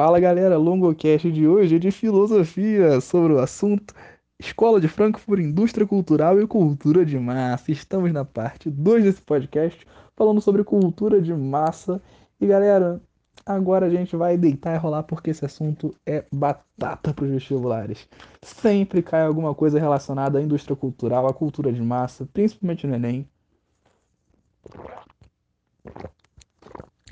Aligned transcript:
Fala 0.00 0.20
galera, 0.20 0.56
longocast 0.56 1.28
de 1.28 1.48
hoje 1.48 1.74
é 1.74 1.78
de 1.80 1.90
filosofia 1.90 3.00
sobre 3.00 3.32
o 3.32 3.40
assunto 3.40 3.92
Escola 4.38 4.80
de 4.80 4.86
Frankfurt, 4.86 5.42
Indústria 5.42 5.84
Cultural 5.84 6.40
e 6.40 6.46
Cultura 6.46 7.04
de 7.04 7.18
Massa. 7.18 7.72
Estamos 7.72 8.12
na 8.12 8.24
parte 8.24 8.70
2 8.70 9.02
desse 9.02 9.20
podcast 9.20 9.84
falando 10.14 10.40
sobre 10.40 10.62
cultura 10.62 11.20
de 11.20 11.34
massa. 11.34 12.00
E 12.40 12.46
galera, 12.46 13.02
agora 13.44 13.86
a 13.86 13.90
gente 13.90 14.14
vai 14.14 14.38
deitar 14.38 14.76
e 14.76 14.78
rolar 14.78 15.02
porque 15.02 15.30
esse 15.30 15.44
assunto 15.44 15.92
é 16.06 16.24
batata 16.32 17.12
para 17.12 17.24
os 17.24 17.32
vestibulares. 17.32 18.08
Sempre 18.40 19.02
cai 19.02 19.22
alguma 19.22 19.52
coisa 19.52 19.80
relacionada 19.80 20.38
à 20.38 20.42
indústria 20.42 20.76
cultural, 20.76 21.26
à 21.26 21.34
cultura 21.34 21.72
de 21.72 21.82
massa, 21.82 22.24
principalmente 22.32 22.86
no 22.86 22.94
Enem 22.94 23.28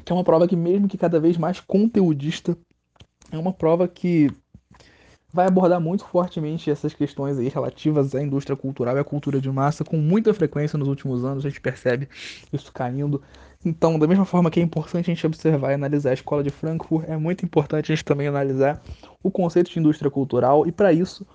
que 0.06 0.12
é 0.12 0.14
uma 0.14 0.22
prova 0.22 0.46
que, 0.46 0.54
mesmo 0.54 0.86
que 0.86 0.96
cada 0.96 1.18
vez 1.18 1.36
mais 1.36 1.58
conteudista, 1.58 2.56
é 3.30 3.38
uma 3.38 3.52
prova 3.52 3.86
que 3.88 4.30
vai 5.32 5.46
abordar 5.46 5.80
muito 5.80 6.04
fortemente 6.06 6.70
essas 6.70 6.94
questões 6.94 7.38
aí 7.38 7.48
relativas 7.48 8.14
à 8.14 8.22
indústria 8.22 8.56
cultural 8.56 8.96
e 8.96 9.00
à 9.00 9.04
cultura 9.04 9.40
de 9.40 9.50
massa 9.50 9.84
com 9.84 9.98
muita 9.98 10.32
frequência 10.32 10.78
nos 10.78 10.88
últimos 10.88 11.24
anos, 11.24 11.44
a 11.44 11.48
gente 11.48 11.60
percebe 11.60 12.08
isso 12.50 12.72
caindo. 12.72 13.22
Então, 13.64 13.98
da 13.98 14.06
mesma 14.06 14.24
forma 14.24 14.50
que 14.50 14.60
é 14.60 14.62
importante 14.62 15.10
a 15.10 15.14
gente 15.14 15.26
observar 15.26 15.72
e 15.72 15.74
analisar 15.74 16.10
a 16.10 16.14
escola 16.14 16.42
de 16.42 16.50
Frankfurt, 16.50 17.06
é 17.08 17.16
muito 17.16 17.44
importante 17.44 17.92
a 17.92 17.94
gente 17.94 18.04
também 18.04 18.28
analisar 18.28 18.82
o 19.22 19.30
conceito 19.30 19.70
de 19.70 19.78
indústria 19.78 20.10
cultural 20.10 20.66
e 20.66 20.72
para 20.72 20.92
isso 20.92 21.26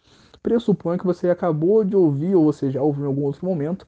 pressupõe 0.42 0.98
que 0.98 1.05
você 1.05 1.30
acabou 1.30 1.84
de 1.84 1.95
ouvir 1.95 2.34
ou 2.36 2.45
você 2.45 2.72
já 2.72 2.81
ouviu 2.81 3.03
em 3.03 3.08
algum 3.08 3.23
outro 3.23 3.45
momento 3.45 3.86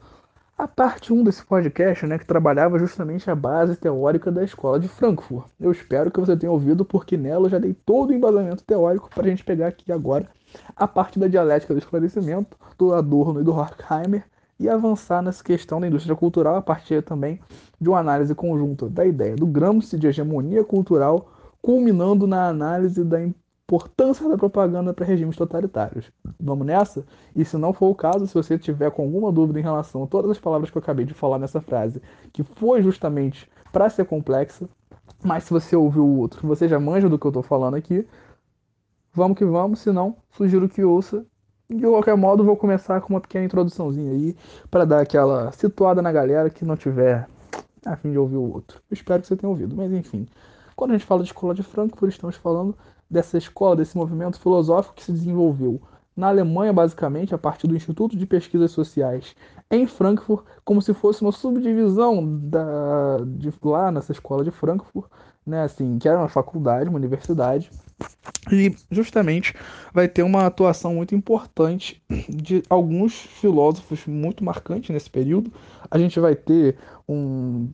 a 0.64 0.68
parte 0.68 1.12
1 1.12 1.26
desse 1.26 1.46
podcast, 1.46 2.08
né, 2.08 2.18
que 2.18 2.26
trabalhava 2.26 2.80
justamente 2.80 3.30
a 3.30 3.36
base 3.36 3.76
teórica 3.76 4.32
da 4.32 4.46
escola 4.46 4.80
de 4.80 4.88
Frankfurt. 4.88 5.46
Eu 5.60 5.74
espero 5.74 6.10
que 6.10 6.22
você 6.22 6.38
tenha 6.38 6.54
ouvido, 6.54 6.86
porque 6.86 7.18
nela 7.18 7.48
eu 7.48 7.50
já 7.50 7.60
dei 7.60 7.74
todo 7.74 8.12
o 8.12 8.14
embasamento 8.14 8.64
teórico 8.64 9.10
para 9.10 9.26
a 9.26 9.30
gente 9.30 9.44
pegar 9.44 9.68
aqui 9.68 9.92
agora 9.92 10.26
a 10.74 10.88
parte 10.88 11.20
da 11.20 11.28
dialética 11.28 11.74
do 11.74 11.80
esclarecimento, 11.80 12.58
do 12.78 12.94
Adorno 12.94 13.42
e 13.42 13.44
do 13.44 13.52
Horkheimer, 13.52 14.24
e 14.58 14.70
avançar 14.70 15.22
nessa 15.22 15.44
questão 15.44 15.82
da 15.82 15.88
indústria 15.88 16.16
cultural 16.16 16.56
a 16.56 16.62
partir 16.62 17.04
também 17.04 17.42
de 17.82 17.90
uma 17.90 18.00
análise 18.00 18.34
conjunta 18.34 18.88
da 18.88 19.06
ideia 19.06 19.36
do 19.36 19.46
Gramsci 19.46 20.00
de 20.00 20.08
hegemonia 20.08 20.64
cultural, 20.64 21.30
culminando 21.62 22.26
na 22.26 22.48
análise 22.48 23.04
da 23.04 23.22
importância 23.74 24.30
da 24.30 24.38
propaganda 24.38 24.94
para 24.94 25.04
regimes 25.04 25.36
totalitários. 25.36 26.12
Vamos 26.40 26.68
nessa? 26.68 27.04
E 27.36 27.44
se 27.44 27.58
não 27.58 27.74
for 27.74 27.88
o 27.88 27.96
caso, 27.96 28.28
se 28.28 28.34
você 28.36 28.56
tiver 28.56 28.92
com 28.92 29.02
alguma 29.02 29.32
dúvida 29.32 29.60
em 29.60 29.64
relação 29.64 30.04
a 30.04 30.08
todas 30.08 30.30
as 30.30 30.38
palavras 30.38 30.70
que 30.70 30.78
eu 30.78 30.82
acabei 30.82 31.06
de 31.06 31.14
falar 31.16 31.40
nessa 31.40 31.60
frase, 31.60 32.00
que 32.32 32.44
foi 32.44 32.84
justamente 32.84 33.50
para 33.72 33.90
ser 33.90 34.06
complexa, 34.06 34.70
mas 35.24 35.46
se 35.46 35.50
você 35.50 35.76
ouviu 35.76 36.06
o 36.06 36.20
outro, 36.20 36.48
você 36.48 36.68
já 36.68 36.80
manja 36.80 37.10
do 37.10 37.18
que 37.18 37.26
eu 37.26 37.30
estou 37.30 37.42
falando 37.42 37.74
aqui, 37.74 38.08
vamos 39.12 39.40
que 39.40 39.46
vamos, 39.46 39.80
se 39.80 39.92
não, 39.92 40.18
sugiro 40.30 40.70
que 40.70 40.84
ouça. 40.84 41.26
De 41.68 41.82
qualquer 41.82 42.16
modo, 42.16 42.44
vou 42.44 42.56
começar 42.56 43.02
com 43.02 43.14
uma 43.14 43.22
pequena 43.22 43.46
introduçãozinha 43.46 44.12
aí, 44.12 44.36
para 44.70 44.86
dar 44.86 45.02
aquela 45.02 45.52
situada 45.52 46.00
na 46.00 46.12
galera 46.12 46.48
que 46.48 46.64
não 46.64 46.78
tiver 46.78 47.28
a 47.84 47.96
fim 47.96 48.12
de 48.12 48.20
ouvir 48.20 48.36
o 48.36 48.54
outro. 48.54 48.80
Eu 48.92 48.94
espero 48.94 49.22
que 49.22 49.28
você 49.28 49.36
tenha 49.36 49.50
ouvido, 49.50 49.76
mas 49.76 49.92
enfim. 49.92 50.28
Quando 50.76 50.92
a 50.92 50.94
gente 50.94 51.06
fala 51.06 51.24
de 51.24 51.30
escola 51.30 51.56
de 51.56 51.64
Frankfurt, 51.64 52.12
estamos 52.12 52.36
falando 52.36 52.76
dessa 53.14 53.38
escola, 53.38 53.76
desse 53.76 53.96
movimento 53.96 54.40
filosófico 54.40 54.96
que 54.96 55.04
se 55.04 55.12
desenvolveu 55.12 55.82
na 56.16 56.28
Alemanha, 56.28 56.72
basicamente, 56.72 57.34
a 57.34 57.38
partir 57.38 57.68
do 57.68 57.76
Instituto 57.76 58.16
de 58.16 58.26
Pesquisas 58.26 58.72
Sociais 58.72 59.36
em 59.72 59.88
Frankfurt, 59.88 60.46
como 60.64 60.82
se 60.82 60.94
fosse 60.94 61.22
uma 61.22 61.32
subdivisão 61.32 62.40
da, 62.40 63.18
de 63.26 63.52
lá 63.64 63.92
nessa 63.92 64.12
escola 64.12 64.44
de 64.44 64.52
Frankfurt, 64.52 65.10
né, 65.46 65.64
assim, 65.64 65.98
que 65.98 66.08
era 66.08 66.20
uma 66.20 66.30
faculdade, 66.30 66.90
uma 66.90 67.00
universidade, 67.00 67.70
e 68.52 68.76
justamente 68.92 69.56
vai 69.94 70.08
ter 70.08 70.24
uma 70.24 70.46
atuação 70.46 70.96
muito 70.96 71.16
importante 71.16 72.02
de 72.30 72.62
alguns 72.70 73.14
filósofos 73.14 74.06
muito 74.06 74.44
marcantes 74.44 74.90
nesse 74.90 75.10
período. 75.10 75.52
A 75.90 75.98
gente 75.98 76.20
vai 76.20 76.36
ter 76.36 76.78
um 77.08 77.70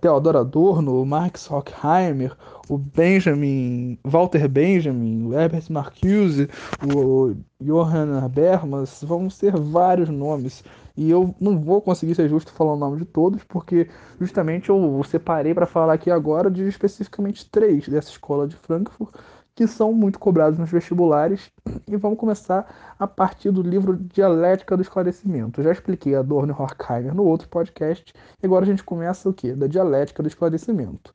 Theodor 0.00 0.36
Adorno, 0.36 1.02
o 1.02 1.06
Marx 1.06 1.50
Horkheimer, 1.50 2.36
o 2.68 2.78
Benjamin, 2.78 3.98
Walter 4.02 4.48
Benjamin, 4.48 5.26
o 5.26 5.38
Herbert 5.38 5.70
Marcuse, 5.70 6.48
o 6.94 7.34
Johann 7.60 8.18
Habermas, 8.18 9.02
vão 9.02 9.28
ser 9.28 9.54
vários 9.56 10.08
nomes. 10.08 10.64
E 10.96 11.10
eu 11.10 11.34
não 11.40 11.58
vou 11.60 11.80
conseguir 11.80 12.14
ser 12.14 12.28
justo 12.28 12.52
falar 12.52 12.74
o 12.74 12.78
nome 12.78 12.98
de 12.98 13.04
todos, 13.04 13.42
porque 13.44 13.88
justamente 14.20 14.68
eu 14.70 15.02
separei 15.04 15.54
para 15.54 15.66
falar 15.66 15.94
aqui 15.94 16.10
agora 16.10 16.50
de 16.50 16.66
especificamente 16.66 17.48
três 17.50 17.88
dessa 17.88 18.10
escola 18.10 18.46
de 18.46 18.56
Frankfurt, 18.56 19.14
que 19.54 19.66
são 19.66 19.92
muito 19.92 20.18
cobrados 20.18 20.58
nos 20.58 20.70
vestibulares. 20.70 21.50
E 21.86 21.96
vamos 21.96 22.18
começar 22.18 22.94
a 22.98 23.06
partir 23.06 23.50
do 23.50 23.62
livro 23.62 23.96
Dialética 23.96 24.76
do 24.76 24.82
Esclarecimento. 24.82 25.60
Eu 25.60 25.64
já 25.64 25.72
expliquei 25.72 26.14
Adorno 26.14 26.52
e 26.52 26.62
Horkheimer 26.62 27.14
no 27.14 27.24
outro 27.24 27.48
podcast, 27.48 28.12
e 28.42 28.46
agora 28.46 28.64
a 28.64 28.68
gente 28.68 28.84
começa 28.84 29.28
o 29.28 29.32
quê? 29.32 29.54
Da 29.54 29.66
Dialética 29.66 30.22
do 30.22 30.28
Esclarecimento. 30.28 31.12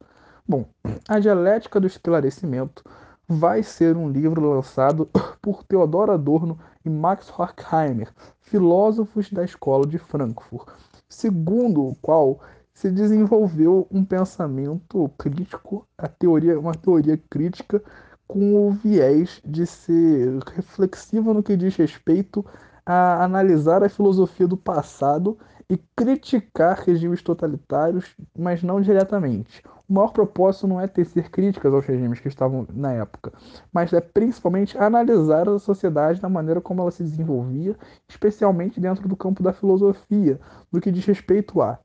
Bom, 0.48 0.66
a 1.08 1.20
Dialética 1.20 1.80
do 1.80 1.88
Esclarecimento 1.88 2.84
vai 3.28 3.62
ser 3.62 3.98
um 3.98 4.10
livro 4.10 4.50
lançado 4.50 5.10
por 5.42 5.64
Theodor 5.64 6.10
Adorno 6.10 6.58
e 6.86 6.90
Max 6.90 7.32
Horkheimer, 7.38 8.10
filósofos 8.40 9.30
da 9.30 9.44
Escola 9.44 9.86
de 9.86 9.98
Frankfurt, 9.98 10.70
segundo 11.10 11.86
o 11.86 11.96
qual 12.02 12.40
se 12.74 12.92
desenvolveu 12.92 13.88
um 13.92 14.06
pensamento 14.06 15.10
crítico, 15.18 15.86
a 15.98 16.08
teoria, 16.08 16.60
uma 16.60 16.74
teoria 16.74 17.20
crítica 17.30 17.84
com 18.28 18.68
o 18.68 18.72
viés 18.72 19.42
de 19.46 19.66
ser 19.66 20.40
reflexivo 20.56 21.34
no 21.34 21.42
que 21.42 21.56
diz 21.56 21.76
respeito 21.76 22.46
a 22.86 23.24
analisar 23.24 23.84
a 23.84 23.90
filosofia 23.90 24.48
do 24.48 24.58
passado 24.58 25.38
e 25.70 25.78
criticar 25.96 26.80
regimes 26.80 27.22
totalitários, 27.22 28.16
mas 28.38 28.64
não 28.64 28.80
diretamente. 28.80 29.62
O 29.90 29.94
maior 29.94 30.12
propósito 30.12 30.68
não 30.68 30.80
é 30.80 30.88
tecer 30.88 31.30
críticas 31.30 31.74
aos 31.74 31.86
regimes 31.86 32.20
que 32.20 32.28
estavam 32.28 32.68
na 32.74 32.94
época, 32.94 33.34
mas 33.72 33.92
é 33.94 34.02
principalmente 34.02 34.78
analisar 34.78 35.48
a 35.48 35.60
sociedade 35.60 36.22
da 36.22 36.30
maneira 36.30 36.62
como 36.62 36.82
ela 36.82 36.92
se 36.92 37.04
desenvolvia, 37.04 37.76
especialmente 38.08 38.80
dentro 38.80 39.08
do 39.08 39.16
campo 39.16 39.44
da 39.44 39.54
filosofia, 39.54 40.40
no 40.72 40.80
que 40.82 40.92
diz 40.92 41.06
respeito 41.06 41.62
a. 41.62 41.80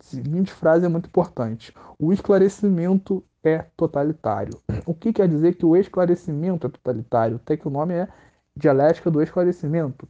Seguinte 0.00 0.52
frase 0.52 0.84
é 0.84 0.88
muito 0.88 1.06
importante: 1.06 1.72
o 1.98 2.12
esclarecimento 2.12 3.24
é 3.44 3.66
totalitário. 3.76 4.58
O 4.86 4.94
que 4.94 5.12
quer 5.12 5.28
dizer 5.28 5.54
que 5.54 5.66
o 5.66 5.76
esclarecimento 5.76 6.66
é 6.66 6.70
totalitário? 6.70 7.36
Até 7.36 7.56
que 7.56 7.68
o 7.68 7.70
nome 7.70 7.94
é 7.94 8.08
dialética 8.56 9.10
do 9.10 9.22
esclarecimento. 9.22 10.08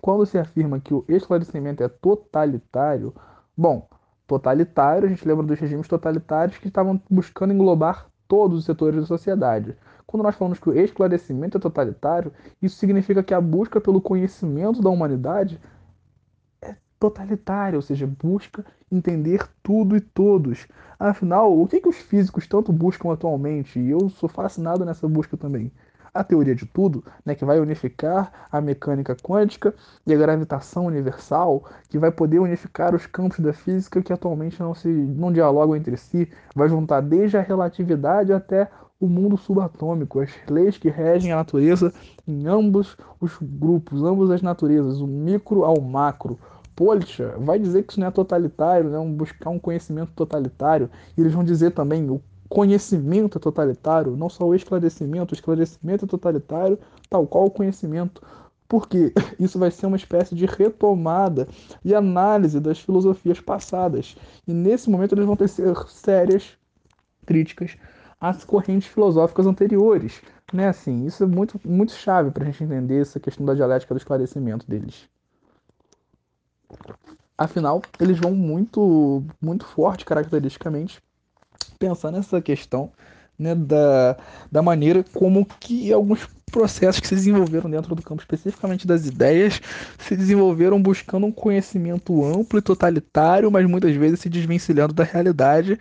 Quando 0.00 0.26
se 0.26 0.38
afirma 0.38 0.80
que 0.80 0.92
o 0.92 1.04
esclarecimento 1.08 1.82
é 1.82 1.88
totalitário, 1.88 3.14
bom, 3.56 3.88
totalitário, 4.26 5.06
a 5.06 5.08
gente 5.08 5.26
lembra 5.26 5.46
dos 5.46 5.58
regimes 5.58 5.86
totalitários 5.86 6.58
que 6.58 6.68
estavam 6.68 7.00
buscando 7.08 7.52
englobar 7.52 8.06
todos 8.26 8.58
os 8.58 8.64
setores 8.64 9.00
da 9.00 9.06
sociedade. 9.06 9.76
Quando 10.06 10.22
nós 10.22 10.34
falamos 10.34 10.58
que 10.58 10.68
o 10.68 10.78
esclarecimento 10.78 11.58
é 11.58 11.60
totalitário, 11.60 12.32
isso 12.60 12.76
significa 12.76 13.22
que 13.22 13.34
a 13.34 13.40
busca 13.40 13.80
pelo 13.80 14.00
conhecimento 14.00 14.82
da 14.82 14.90
humanidade 14.90 15.60
totalitária, 17.02 17.76
ou 17.76 17.82
seja, 17.82 18.06
busca 18.06 18.64
entender 18.90 19.44
tudo 19.60 19.96
e 19.96 20.00
todos. 20.00 20.68
Afinal, 21.00 21.58
o 21.58 21.66
que, 21.66 21.80
que 21.80 21.88
os 21.88 21.96
físicos 21.96 22.46
tanto 22.46 22.72
buscam 22.72 23.12
atualmente? 23.12 23.80
E 23.80 23.90
eu 23.90 24.08
sou 24.08 24.28
fascinado 24.28 24.84
nessa 24.84 25.08
busca 25.08 25.36
também. 25.36 25.72
A 26.14 26.22
teoria 26.22 26.54
de 26.54 26.64
tudo, 26.64 27.02
né, 27.24 27.34
que 27.34 27.44
vai 27.44 27.58
unificar 27.58 28.46
a 28.52 28.60
mecânica 28.60 29.16
quântica 29.16 29.74
e 30.06 30.14
a 30.14 30.16
gravitação 30.16 30.86
universal, 30.86 31.64
que 31.88 31.98
vai 31.98 32.12
poder 32.12 32.38
unificar 32.38 32.94
os 32.94 33.04
campos 33.06 33.40
da 33.40 33.52
física 33.52 34.00
que 34.00 34.12
atualmente 34.12 34.60
não 34.60 34.72
se 34.72 34.88
não 34.88 35.32
dialogam 35.32 35.74
entre 35.74 35.96
si, 35.96 36.30
vai 36.54 36.68
juntar 36.68 37.00
desde 37.00 37.36
a 37.36 37.40
relatividade 37.40 38.32
até 38.32 38.68
o 39.00 39.08
mundo 39.08 39.36
subatômico, 39.36 40.20
as 40.20 40.30
leis 40.48 40.78
que 40.78 40.88
regem 40.88 41.32
a 41.32 41.36
natureza 41.36 41.92
em 42.28 42.46
ambos 42.46 42.96
os 43.20 43.36
grupos, 43.40 44.04
ambas 44.04 44.30
as 44.30 44.42
naturezas, 44.42 45.00
o 45.00 45.06
micro 45.08 45.64
ao 45.64 45.80
macro, 45.80 46.38
poxa, 46.74 47.34
vai 47.38 47.58
dizer 47.58 47.82
que 47.84 47.92
isso 47.92 48.00
não 48.00 48.06
é 48.06 48.10
totalitário, 48.10 48.90
né? 48.90 48.98
buscar 49.14 49.50
um 49.50 49.58
conhecimento 49.58 50.12
totalitário. 50.14 50.90
E 51.16 51.20
eles 51.20 51.32
vão 51.32 51.44
dizer 51.44 51.72
também 51.72 52.08
o 52.10 52.20
conhecimento 52.48 53.38
é 53.38 53.40
totalitário, 53.40 54.16
não 54.16 54.28
só 54.28 54.44
o 54.44 54.54
esclarecimento, 54.54 55.32
o 55.32 55.36
esclarecimento 55.36 56.04
é 56.04 56.08
totalitário, 56.08 56.78
tal 57.08 57.26
qual 57.26 57.46
o 57.46 57.50
conhecimento. 57.50 58.22
Porque 58.68 59.12
isso 59.40 59.58
vai 59.58 59.70
ser 59.70 59.86
uma 59.86 59.96
espécie 59.96 60.34
de 60.34 60.46
retomada 60.46 61.48
e 61.84 61.94
análise 61.94 62.60
das 62.60 62.78
filosofias 62.78 63.40
passadas. 63.40 64.16
E 64.46 64.52
nesse 64.52 64.90
momento 64.90 65.14
eles 65.14 65.24
vão 65.24 65.36
ter 65.36 65.48
sérias 65.48 66.58
críticas 67.24 67.76
às 68.20 68.44
correntes 68.44 68.88
filosóficas 68.88 69.46
anteriores. 69.46 70.20
Né? 70.52 70.68
Assim, 70.68 71.06
isso 71.06 71.24
é 71.24 71.26
muito, 71.26 71.60
muito 71.64 71.92
chave 71.92 72.30
para 72.30 72.44
a 72.44 72.46
gente 72.46 72.64
entender 72.64 73.00
essa 73.00 73.18
questão 73.18 73.44
da 73.46 73.54
dialética 73.54 73.94
do 73.94 73.98
esclarecimento 73.98 74.68
deles. 74.68 75.08
Afinal, 77.36 77.82
eles 78.00 78.18
vão 78.18 78.32
muito, 78.32 79.24
muito 79.40 79.64
forte 79.64 80.04
caracteristicamente 80.04 81.00
pensar 81.78 82.12
nessa 82.12 82.40
questão 82.40 82.92
né, 83.38 83.54
da, 83.54 84.16
da 84.50 84.62
maneira 84.62 85.04
como 85.12 85.44
que 85.44 85.92
alguns 85.92 86.28
processos 86.50 87.00
que 87.00 87.08
se 87.08 87.14
desenvolveram 87.14 87.68
dentro 87.70 87.94
do 87.94 88.02
campo, 88.02 88.22
especificamente 88.22 88.86
das 88.86 89.06
ideias, 89.06 89.60
se 89.98 90.14
desenvolveram 90.14 90.80
buscando 90.80 91.26
um 91.26 91.32
conhecimento 91.32 92.24
amplo 92.24 92.58
e 92.58 92.62
totalitário, 92.62 93.50
mas 93.50 93.66
muitas 93.66 93.96
vezes 93.96 94.20
se 94.20 94.28
desvencilhando 94.28 94.92
da 94.92 95.02
realidade 95.02 95.78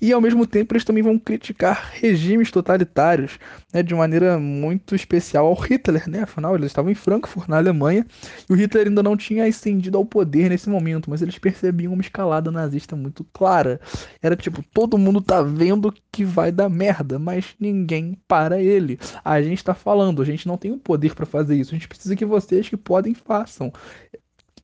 e 0.00 0.12
ao 0.12 0.20
mesmo 0.20 0.46
tempo 0.46 0.72
eles 0.72 0.84
também 0.84 1.02
vão 1.02 1.18
criticar 1.18 1.90
regimes 1.92 2.50
totalitários, 2.50 3.38
né, 3.72 3.82
de 3.82 3.94
maneira 3.94 4.38
muito 4.38 4.94
especial 4.94 5.46
ao 5.46 5.54
Hitler, 5.54 6.08
né? 6.08 6.22
Afinal, 6.22 6.54
eles 6.54 6.66
estavam 6.66 6.90
em 6.90 6.94
Frankfurt, 6.94 7.48
na 7.48 7.58
Alemanha, 7.58 8.06
e 8.48 8.52
o 8.52 8.56
Hitler 8.56 8.88
ainda 8.88 9.02
não 9.02 9.16
tinha 9.16 9.44
ascendido 9.44 9.98
ao 9.98 10.04
poder 10.04 10.50
nesse 10.50 10.68
momento, 10.68 11.10
mas 11.10 11.22
eles 11.22 11.38
percebiam 11.38 11.92
uma 11.92 12.02
escalada 12.02 12.50
nazista 12.50 12.96
muito 12.96 13.24
clara. 13.32 13.80
Era 14.22 14.36
tipo, 14.36 14.62
todo 14.72 14.98
mundo 14.98 15.20
tá 15.20 15.42
vendo 15.42 15.94
que 16.10 16.24
vai 16.24 16.50
dar 16.50 16.68
merda, 16.68 17.18
mas 17.18 17.54
ninguém 17.58 18.18
para 18.26 18.60
ele. 18.60 18.98
A 19.24 19.40
gente 19.42 19.62
tá 19.62 19.74
falando, 19.74 20.22
a 20.22 20.24
gente 20.24 20.46
não 20.46 20.56
tem 20.56 20.72
o 20.72 20.78
poder 20.78 21.14
para 21.14 21.26
fazer 21.26 21.56
isso. 21.56 21.74
A 21.74 21.78
gente 21.78 21.88
precisa 21.88 22.16
que 22.16 22.24
vocês 22.24 22.68
que 22.68 22.76
podem 22.76 23.14
façam. 23.14 23.72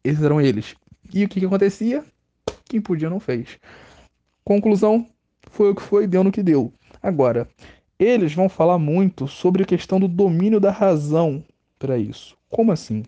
Esses 0.03 0.23
eram 0.23 0.41
eles. 0.41 0.75
E 1.13 1.25
o 1.25 1.29
que, 1.29 1.41
que 1.41 1.47
acontecia? 1.47 2.05
Quem 2.69 2.81
podia 2.81 3.11
não 3.11 3.21
fez. 3.21 3.59
Conclusão: 4.45 5.07
foi 5.57 5.71
o 5.71 5.75
que 5.75 5.83
foi, 5.83 6.07
deu 6.07 6.23
no 6.23 6.31
que 6.31 6.43
deu. 6.43 6.73
Agora, 7.03 7.49
eles 7.99 8.35
vão 8.35 8.49
falar 8.49 8.79
muito 8.79 9.27
sobre 9.27 9.63
a 9.63 9.67
questão 9.67 9.99
do 9.99 10.07
domínio 10.07 10.61
da 10.61 10.71
razão 10.71 11.43
para 11.79 11.99
isso. 11.99 12.37
Como 12.51 12.73
assim? 12.73 13.03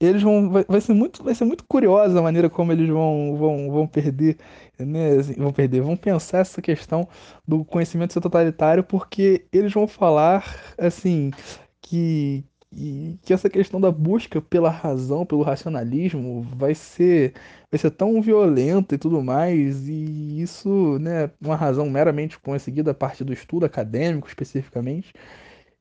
Eles 0.00 0.20
vão 0.20 0.50
vai, 0.50 0.64
vai, 0.68 0.80
ser 0.80 0.94
muito 0.94 1.22
vai 1.22 1.32
ser 1.32 1.44
muito 1.44 1.64
curiosa 1.64 2.18
a 2.18 2.22
maneira 2.22 2.50
como 2.50 2.72
eles 2.72 2.88
vão 2.88 3.36
vão, 3.36 3.70
vão 3.70 3.86
perder, 3.86 4.36
né, 4.76 5.12
assim, 5.12 5.34
vão 5.34 5.52
perder, 5.52 5.80
vão 5.80 5.96
pensar 5.96 6.38
essa 6.38 6.60
questão 6.60 7.08
do 7.46 7.64
conhecimento 7.64 8.12
ser 8.12 8.20
totalitário 8.20 8.82
porque 8.82 9.46
eles 9.52 9.72
vão 9.72 9.86
falar 9.86 10.74
assim 10.76 11.30
que 11.80 12.44
e 12.74 13.18
que 13.22 13.32
essa 13.32 13.50
questão 13.50 13.80
da 13.80 13.90
busca 13.90 14.40
pela 14.40 14.70
razão, 14.70 15.26
pelo 15.26 15.42
racionalismo, 15.42 16.42
vai 16.56 16.74
ser, 16.74 17.34
vai 17.70 17.78
ser 17.78 17.90
tão 17.90 18.20
violenta 18.22 18.94
e 18.94 18.98
tudo 18.98 19.22
mais, 19.22 19.88
e 19.88 20.40
isso, 20.40 20.98
né, 20.98 21.30
uma 21.40 21.56
razão 21.56 21.88
meramente 21.90 22.38
conseguida 22.38 22.92
a 22.92 22.94
partir 22.94 23.24
do 23.24 23.32
estudo 23.32 23.66
acadêmico 23.66 24.28
especificamente, 24.28 25.12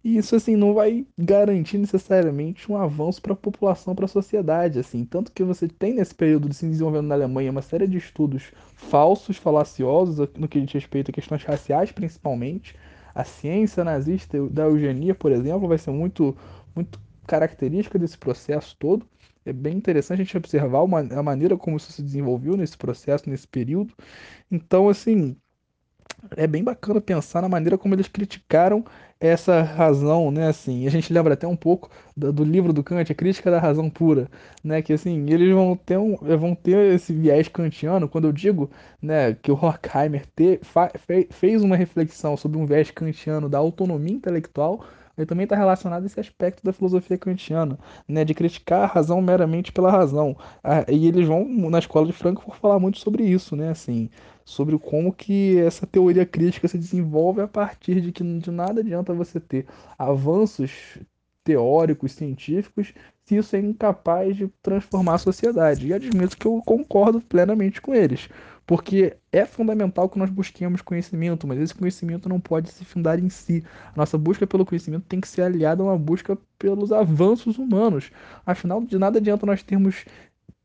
e 0.04 0.18
isso 0.18 0.36
assim 0.36 0.56
não 0.56 0.74
vai 0.74 1.06
garantir 1.18 1.78
necessariamente 1.78 2.72
um 2.72 2.76
avanço 2.76 3.22
para 3.22 3.34
a 3.34 3.36
população, 3.36 3.94
para 3.96 4.06
a 4.06 4.08
sociedade, 4.08 4.80
assim, 4.80 5.06
tanto 5.06 5.32
que 5.32 5.44
você 5.44 5.68
tem 5.68 5.94
nesse 5.94 6.16
período 6.16 6.50
de 6.50 6.56
se 6.56 6.66
desenvolvendo 6.68 7.08
na 7.08 7.16
Alemanha 7.16 7.52
uma 7.52 7.62
série 7.62 7.88
de 7.88 7.98
estudos 7.98 8.52
falsos, 8.76 9.38
falaciosos 9.38 10.18
no 10.36 10.48
que 10.48 10.60
diz 10.62 10.74
respeito 10.74 11.12
a 11.12 11.14
questões 11.14 11.44
raciais, 11.44 11.92
principalmente. 11.92 12.76
A 13.14 13.26
ciência 13.26 13.84
nazista 13.84 14.42
da 14.50 14.64
eugenia, 14.64 15.14
por 15.14 15.32
exemplo, 15.34 15.68
vai 15.68 15.78
ser 15.78 15.92
muito 15.92 16.36
muito 16.76 17.00
característica 17.28 17.98
desse 18.00 18.18
processo 18.18 18.76
todo. 18.78 19.08
É 19.46 19.54
bem 19.54 19.78
interessante 19.78 20.22
a 20.22 20.24
gente 20.24 20.38
observar 20.38 20.84
uma, 20.84 21.00
a 21.00 21.24
maneira 21.24 21.58
como 21.58 21.78
isso 21.78 21.92
se 21.92 22.04
desenvolveu 22.04 22.56
nesse 22.56 22.78
processo, 22.78 23.30
nesse 23.30 23.48
período. 23.48 23.94
Então, 24.52 24.90
assim, 24.90 25.36
é 26.38 26.46
bem 26.48 26.64
bacana 26.64 27.02
pensar 27.02 27.42
na 27.42 27.50
maneira 27.50 27.78
como 27.78 27.96
eles 27.96 28.08
criticaram 28.08 28.86
essa 29.20 29.62
razão, 29.62 30.32
né, 30.32 30.48
assim, 30.48 30.88
a 30.88 30.90
gente 30.90 31.14
lembra 31.14 31.36
até 31.36 31.48
um 31.48 31.56
pouco 31.56 31.90
do, 32.18 32.34
do, 32.34 32.44
livro 32.44 32.74
do 32.74 32.84
Kant, 32.84 33.12
a 33.12 33.16
crítica 33.16 33.52
da 33.52 33.60
razão 33.60 33.88
pura, 33.90 34.28
né, 34.64 34.82
que 34.82 34.94
assim, 34.94 35.30
eles 35.30 35.54
vão 35.54 35.76
ter, 35.76 35.98
um, 35.98 36.16
vão 36.16 36.56
ter 36.56 36.96
esse 36.96 37.14
viés 37.14 37.48
kantiano, 37.48 38.10
quando 38.10 38.26
eu 38.26 38.32
digo, 38.32 38.72
né, 39.02 39.34
que 39.36 39.52
o 39.52 39.56
Horkheimer 39.56 40.26
te, 40.36 40.60
fa, 40.64 40.92
fe, 40.96 41.28
fez 41.30 41.62
uma 41.62 41.76
reflexão 41.76 42.36
sobre 42.36 42.58
um 42.58 42.66
viés 42.66 42.90
kantiano 42.90 43.48
da 43.48 43.60
autonomia 43.60 44.16
intelectual, 44.16 44.84
ele 45.18 45.26
também 45.26 45.44
está 45.44 45.56
relacionado 45.56 46.04
a 46.04 46.06
esse 46.06 46.20
aspecto 46.20 46.64
da 46.64 46.74
filosofia 46.74 47.18
kantiana, 47.18 47.78
né, 48.08 48.24
de 48.26 48.34
criticar 48.34 48.84
a 48.84 48.86
razão 48.88 49.22
meramente 49.22 49.72
pela 49.72 49.92
razão. 49.92 50.36
Ah, 50.64 50.86
e 50.90 51.08
eles 51.08 51.28
vão, 51.28 51.46
na 51.70 51.80
escola 51.80 52.06
de 52.08 52.14
Frankfurt, 52.14 52.60
falar 52.60 52.80
muito 52.80 53.00
sobre 53.00 53.24
isso, 53.24 53.56
né, 53.56 53.70
assim, 53.70 54.10
sobre 54.46 54.78
como 54.78 55.14
que 55.14 55.58
essa 55.60 55.86
teoria 55.88 56.26
crítica 56.26 56.68
se 56.68 56.78
desenvolve 56.78 57.42
a 57.42 57.48
partir 57.48 58.02
de 58.02 58.12
que 58.12 58.24
de 58.24 58.52
nada 58.52 58.82
adianta 58.82 59.14
você 59.14 59.40
ter 59.40 59.66
avanços 59.98 61.00
teóricos, 61.44 62.12
científicos, 62.14 62.94
se 63.26 63.36
isso 63.38 63.56
é 63.56 63.60
incapaz 63.60 64.36
de 64.36 64.48
transformar 64.62 65.16
a 65.16 65.18
sociedade. 65.18 65.88
E 65.88 65.94
admito 65.94 66.38
que 66.38 66.46
eu 66.46 66.62
concordo 66.66 67.22
plenamente 67.22 67.82
com 67.82 67.94
eles. 67.94 68.30
Porque 68.72 69.18
é 69.34 69.46
fundamental 69.46 70.08
que 70.08 70.18
nós 70.18 70.30
busquemos 70.30 70.82
conhecimento, 70.82 71.46
mas 71.46 71.60
esse 71.60 71.76
conhecimento 71.76 72.30
não 72.30 72.40
pode 72.40 72.72
se 72.72 72.86
fundar 72.86 73.20
em 73.20 73.30
si. 73.30 73.66
A 73.94 73.98
nossa 73.98 74.18
busca 74.18 74.48
pelo 74.48 74.66
conhecimento 74.66 75.04
tem 75.10 75.20
que 75.20 75.28
ser 75.28 75.42
aliada 75.42 75.84
a 75.84 75.88
uma 75.88 75.98
busca 75.98 76.38
pelos 76.58 76.90
avanços 76.94 77.58
humanos. 77.58 78.12
Afinal, 78.46 78.82
de 78.82 78.98
nada 78.98 79.20
adianta 79.20 79.46
nós 79.46 79.62
termos 79.62 80.06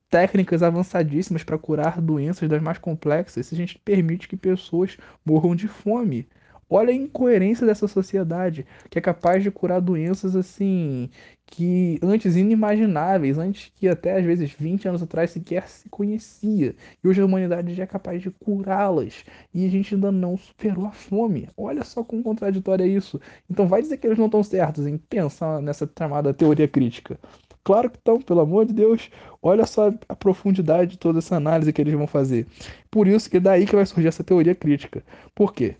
técnicas 0.09 0.63
avançadíssimas 0.63 1.43
para 1.43 1.59
curar 1.59 2.01
doenças 2.01 2.49
das 2.49 2.63
mais 2.63 2.79
complexas 2.79 3.47
se 3.47 3.55
a 3.57 3.59
gente 3.59 3.77
permite 3.81 4.29
que 4.29 4.37
pessoas 4.37 4.97
morram 5.25 5.57
de 5.57 5.67
fome. 5.67 6.29
Olha 6.69 6.91
a 6.91 6.95
incoerência 6.95 7.67
dessa 7.67 7.87
sociedade, 7.87 8.67
que 8.91 8.99
é 8.99 9.03
capaz 9.03 9.43
de 9.43 9.51
curar 9.51 9.81
doenças 9.81 10.35
assim 10.35 11.09
que 11.47 11.99
antes 12.03 12.35
inimagináveis, 12.37 13.39
antes 13.39 13.71
que 13.77 13.89
até 13.89 14.19
às 14.19 14.25
vezes 14.25 14.51
20 14.51 14.89
anos 14.89 15.03
atrás 15.03 15.31
sequer 15.31 15.69
se 15.69 15.89
conhecia. 15.89 16.75
E 17.03 17.09
hoje 17.09 17.23
a 17.23 17.25
humanidade 17.25 17.73
já 17.73 17.85
é 17.85 17.87
capaz 17.87 18.21
de 18.21 18.31
curá-las. 18.31 19.25
E 19.55 19.65
a 19.65 19.69
gente 19.69 19.95
ainda 19.95 20.11
não 20.11 20.37
superou 20.37 20.87
a 20.87 20.91
fome. 20.91 21.49
Olha 21.57 21.85
só 21.85 22.03
como 22.03 22.23
contraditório 22.23 22.85
é 22.85 22.89
isso. 22.89 23.21
Então 23.49 23.69
vai 23.69 23.81
dizer 23.81 23.97
que 23.99 24.07
eles 24.07 24.19
não 24.19 24.27
estão 24.27 24.43
certos 24.43 24.87
em 24.87 24.99
pensar 24.99 25.63
nessa 25.63 25.89
chamada 25.97 26.35
teoria 26.35 26.67
crítica. 26.67 27.19
Claro 27.63 27.91
que 27.91 27.97
estão, 27.99 28.21
pelo 28.21 28.41
amor 28.41 28.67
de 28.67 28.73
Deus. 28.73 29.11
Olha 29.43 29.67
só 29.67 29.93
a 30.09 30.17
profundidade 30.17 30.93
de 30.93 30.99
toda 30.99 31.19
essa 31.19 31.37
análise 31.37 31.73
que 31.73 31.81
eles 31.81 31.95
vão 31.95 32.07
fazer. 32.07 32.47
Por 32.91 33.07
isso 33.07 33.31
que 33.31 33.37
é 33.39 33.41
daí 33.41 33.67
que 33.67 33.75
vai 33.77 33.87
surgir 33.87 34.09
essa 34.09 34.25
teoria 34.25 34.55
crítica. 34.55 35.03
Por 35.35 35.53
quê? 35.53 35.77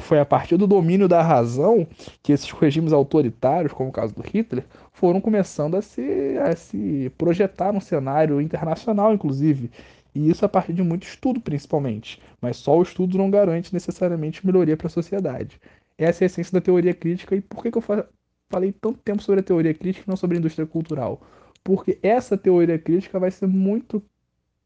Foi 0.00 0.18
a 0.18 0.24
partir 0.24 0.56
do 0.56 0.66
domínio 0.66 1.08
da 1.08 1.22
razão 1.22 1.86
que 2.22 2.32
esses 2.32 2.50
regimes 2.50 2.92
autoritários, 2.92 3.72
como 3.72 3.90
o 3.90 3.92
caso 3.92 4.14
do 4.14 4.22
Hitler, 4.22 4.64
foram 4.92 5.20
começando 5.20 5.76
a 5.76 5.82
se, 5.82 6.36
a 6.38 6.54
se 6.56 7.12
projetar 7.16 7.72
no 7.72 7.80
cenário 7.80 8.40
internacional, 8.40 9.14
inclusive. 9.14 9.70
E 10.14 10.30
isso 10.30 10.44
a 10.44 10.48
partir 10.48 10.72
de 10.72 10.82
muito 10.82 11.04
estudo, 11.04 11.40
principalmente. 11.40 12.20
Mas 12.40 12.56
só 12.56 12.78
o 12.78 12.82
estudo 12.82 13.18
não 13.18 13.30
garante 13.30 13.72
necessariamente 13.72 14.44
melhoria 14.46 14.76
para 14.76 14.86
a 14.86 14.90
sociedade. 14.90 15.60
Essa 15.98 16.24
é 16.24 16.26
a 16.26 16.26
essência 16.26 16.52
da 16.52 16.60
teoria 16.60 16.94
crítica. 16.94 17.34
E 17.34 17.40
por 17.40 17.62
que, 17.62 17.70
que 17.70 17.78
eu 17.78 17.82
falei 18.50 18.72
tanto 18.72 18.98
tempo 19.04 19.22
sobre 19.22 19.40
a 19.40 19.44
teoria 19.44 19.74
crítica 19.74 20.04
e 20.06 20.10
não 20.10 20.16
sobre 20.16 20.36
a 20.36 20.40
indústria 20.40 20.66
cultural? 20.66 21.20
Porque 21.62 21.98
essa 22.02 22.36
teoria 22.36 22.78
crítica 22.78 23.18
vai 23.18 23.30
ser 23.30 23.46
muito 23.46 24.02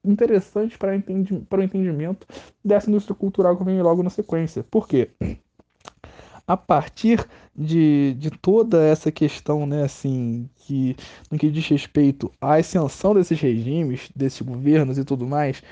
interessantes 0.05 0.77
para, 0.77 0.95
entendi 0.95 1.35
o 1.35 1.63
entendimento 1.63 2.27
dessa 2.65 2.89
indústria 2.89 3.15
cultural 3.15 3.57
que 3.57 3.65
vem 3.65 3.81
logo 3.83 4.03
na 4.03 4.11
sequência. 4.11 4.65
Por 4.65 4.87
quê? 4.87 5.11
A 6.47 6.57
partir 6.57 7.27
de, 7.55 8.15
de 8.15 8.31
toda 8.31 8.83
essa 8.83 9.13
questão, 9.13 9.67
né, 9.67 9.83
assim, 9.83 10.49
que 10.57 10.97
no 11.31 11.37
que 11.37 11.51
diz 11.51 11.67
respeito 11.69 12.33
à 12.41 12.55
ascensão 12.55 13.15
desses 13.15 13.39
regimes, 13.39 14.09
desses 14.17 14.41
governos 14.41 14.97
e 14.97 15.05
tudo 15.05 15.27
mais, 15.27 15.63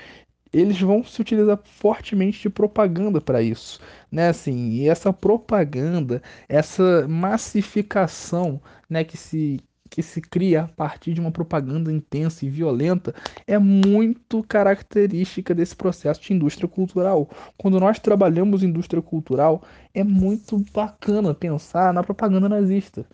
eles 0.53 0.79
vão 0.79 1.03
se 1.03 1.21
utilizar 1.21 1.59
fortemente 1.63 2.41
de 2.41 2.49
propaganda 2.49 3.19
para 3.19 3.41
isso, 3.41 3.79
né? 4.11 4.29
Assim, 4.29 4.69
e 4.71 4.87
essa 4.89 5.11
propaganda, 5.11 6.21
essa 6.47 7.07
massificação, 7.07 8.61
né, 8.89 9.03
que 9.03 9.17
se 9.17 9.59
que 9.89 10.03
se 10.03 10.21
cria 10.21 10.63
a 10.63 10.67
partir 10.67 11.13
de 11.13 11.21
uma 11.21 11.31
propaganda 11.31 11.91
intensa 11.91 12.45
e 12.45 12.49
violenta 12.49 13.13
é 13.45 13.57
muito 13.57 14.43
característica 14.43 15.55
desse 15.55 15.75
processo 15.75 16.21
de 16.21 16.33
indústria 16.33 16.67
cultural. 16.67 17.29
Quando 17.57 17.79
nós 17.79 17.99
trabalhamos 17.99 18.63
indústria 18.63 19.01
cultural, 19.01 19.63
é 19.93 20.03
muito 20.03 20.63
bacana 20.73 21.33
pensar 21.33 21.93
na 21.93 22.03
propaganda 22.03 22.47
nazista. 22.47 23.05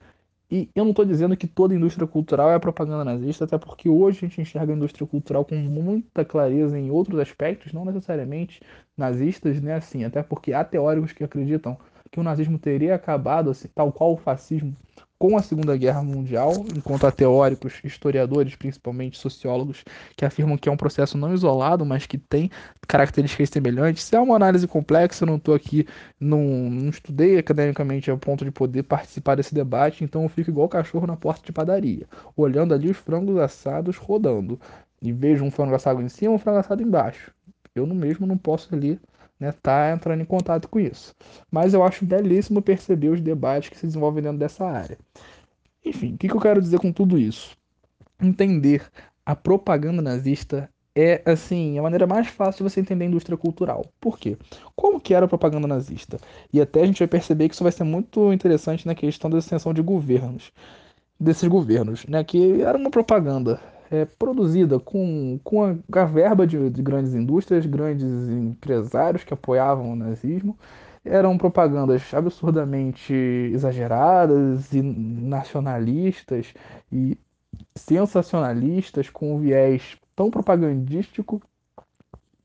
E 0.51 0.69
eu 0.75 0.83
não 0.83 0.91
estou 0.91 1.03
dizendo 1.03 1.35
que 1.35 1.47
toda 1.47 1.73
indústria 1.73 2.05
cultural 2.05 2.51
é 2.51 2.59
propaganda 2.59 3.03
nazista, 3.03 3.45
até 3.45 3.57
porque 3.57 3.89
hoje 3.89 4.19
a 4.19 4.27
gente 4.27 4.39
enxerga 4.39 4.71
a 4.71 4.75
indústria 4.75 5.07
cultural 5.07 5.43
com 5.43 5.55
muita 5.55 6.23
clareza 6.23 6.77
em 6.77 6.91
outros 6.91 7.19
aspectos, 7.19 7.73
não 7.73 7.83
necessariamente 7.83 8.61
nazistas, 8.95 9.59
né? 9.59 9.73
Assim, 9.73 10.03
até 10.03 10.21
porque 10.21 10.53
há 10.53 10.63
teóricos 10.63 11.11
que 11.11 11.23
acreditam 11.23 11.75
que 12.11 12.19
o 12.19 12.23
nazismo 12.23 12.59
teria 12.59 12.93
acabado, 12.93 13.49
assim, 13.49 13.67
tal 13.73 13.91
qual 13.91 14.13
o 14.13 14.17
fascismo, 14.17 14.75
com 15.23 15.37
a 15.37 15.41
Segunda 15.41 15.77
Guerra 15.77 16.03
Mundial, 16.03 16.51
enquanto 16.75 17.07
há 17.07 17.11
teóricos, 17.11 17.79
historiadores, 17.81 18.57
principalmente 18.57 19.17
sociólogos, 19.17 19.81
que 20.17 20.25
afirmam 20.25 20.57
que 20.57 20.67
é 20.67 20.71
um 20.71 20.75
processo 20.75 21.17
não 21.17 21.33
isolado, 21.33 21.85
mas 21.85 22.05
que 22.05 22.17
tem 22.17 22.51
características 22.85 23.49
semelhantes. 23.49 24.03
Se 24.03 24.17
é 24.17 24.19
uma 24.19 24.35
análise 24.35 24.67
complexa, 24.67 25.23
eu 25.23 25.27
não 25.27 25.37
estou 25.37 25.55
aqui, 25.55 25.87
não, 26.19 26.43
não 26.69 26.89
estudei 26.89 27.37
academicamente 27.37 28.11
ao 28.11 28.17
ponto 28.17 28.43
de 28.43 28.51
poder 28.51 28.83
participar 28.83 29.35
desse 29.35 29.55
debate, 29.55 30.03
então 30.03 30.23
eu 30.23 30.27
fico 30.27 30.49
igual 30.49 30.67
cachorro 30.67 31.07
na 31.07 31.15
porta 31.15 31.45
de 31.45 31.53
padaria, 31.53 32.05
olhando 32.35 32.73
ali 32.73 32.89
os 32.89 32.97
frangos 32.97 33.37
assados 33.37 33.95
rodando, 33.95 34.59
e 35.01 35.13
vejo 35.13 35.45
um 35.45 35.51
frango 35.51 35.73
assado 35.73 36.01
em 36.01 36.09
cima 36.09 36.33
e 36.33 36.35
um 36.35 36.37
frango 36.37 36.57
assado 36.57 36.83
embaixo. 36.83 37.31
Eu 37.73 37.87
mesmo 37.87 38.27
não 38.27 38.37
posso 38.37 38.75
ali 38.75 38.99
né, 39.39 39.51
tá 39.61 39.91
entrando 39.91 40.21
em 40.21 40.25
contato 40.25 40.67
com 40.67 40.79
isso. 40.79 41.13
Mas 41.51 41.73
eu 41.73 41.83
acho 41.83 42.05
belíssimo 42.05 42.61
perceber 42.61 43.09
os 43.09 43.21
debates 43.21 43.69
que 43.69 43.77
se 43.77 43.87
desenvolvem 43.87 44.23
dentro 44.23 44.37
dessa 44.37 44.65
área. 44.65 44.97
Enfim, 45.83 46.13
o 46.13 46.17
que, 46.17 46.27
que 46.27 46.35
eu 46.35 46.41
quero 46.41 46.61
dizer 46.61 46.79
com 46.79 46.91
tudo 46.91 47.17
isso? 47.17 47.57
Entender 48.21 48.89
a 49.25 49.35
propaganda 49.35 50.01
nazista 50.01 50.69
é 50.95 51.21
assim 51.25 51.79
a 51.79 51.81
maneira 51.81 52.05
mais 52.05 52.27
fácil 52.27 52.63
de 52.63 52.71
você 52.71 52.79
entender 52.79 53.05
a 53.05 53.07
indústria 53.07 53.37
cultural. 53.37 53.85
Por 53.99 54.17
quê? 54.17 54.37
Como 54.75 54.99
que 54.99 55.13
era 55.13 55.25
a 55.25 55.29
propaganda 55.29 55.67
nazista? 55.67 56.19
E 56.51 56.61
até 56.61 56.81
a 56.83 56.85
gente 56.85 56.99
vai 56.99 57.07
perceber 57.07 57.49
que 57.49 57.55
isso 57.55 57.63
vai 57.63 57.71
ser 57.71 57.83
muito 57.83 58.31
interessante 58.31 58.85
na 58.85 58.95
questão 58.95 59.29
da 59.29 59.39
extensão 59.39 59.73
de 59.73 59.81
governos, 59.81 60.51
desses 61.19 61.47
governos, 61.47 62.05
né? 62.05 62.23
Que 62.23 62.61
era 62.61 62.77
uma 62.77 62.91
propaganda 62.91 63.59
é, 63.93 64.05
produzida 64.05 64.79
com, 64.79 65.39
com 65.43 65.63
a, 65.63 65.75
a 66.01 66.05
verba 66.05 66.47
de, 66.47 66.67
de, 66.71 66.81
grandes 66.81 67.13
indústrias, 67.13 67.63
grandes 67.63 68.27
empresários 68.27 69.23
que 69.23 69.35
apoiavam 69.35 69.91
o 69.91 69.95
nazismo. 69.95 70.57
Eram 71.05 71.37
propagandas 71.37 72.11
absurdamente 72.11 73.13
exageradas 73.13 74.73
e 74.73 74.81
nacionalistas 74.81 76.53
e 76.91 77.19
sensacionalistas 77.75 79.09
com 79.09 79.35
um 79.35 79.39
viés 79.39 79.95
tão 80.15 80.31
propagandístico 80.31 81.39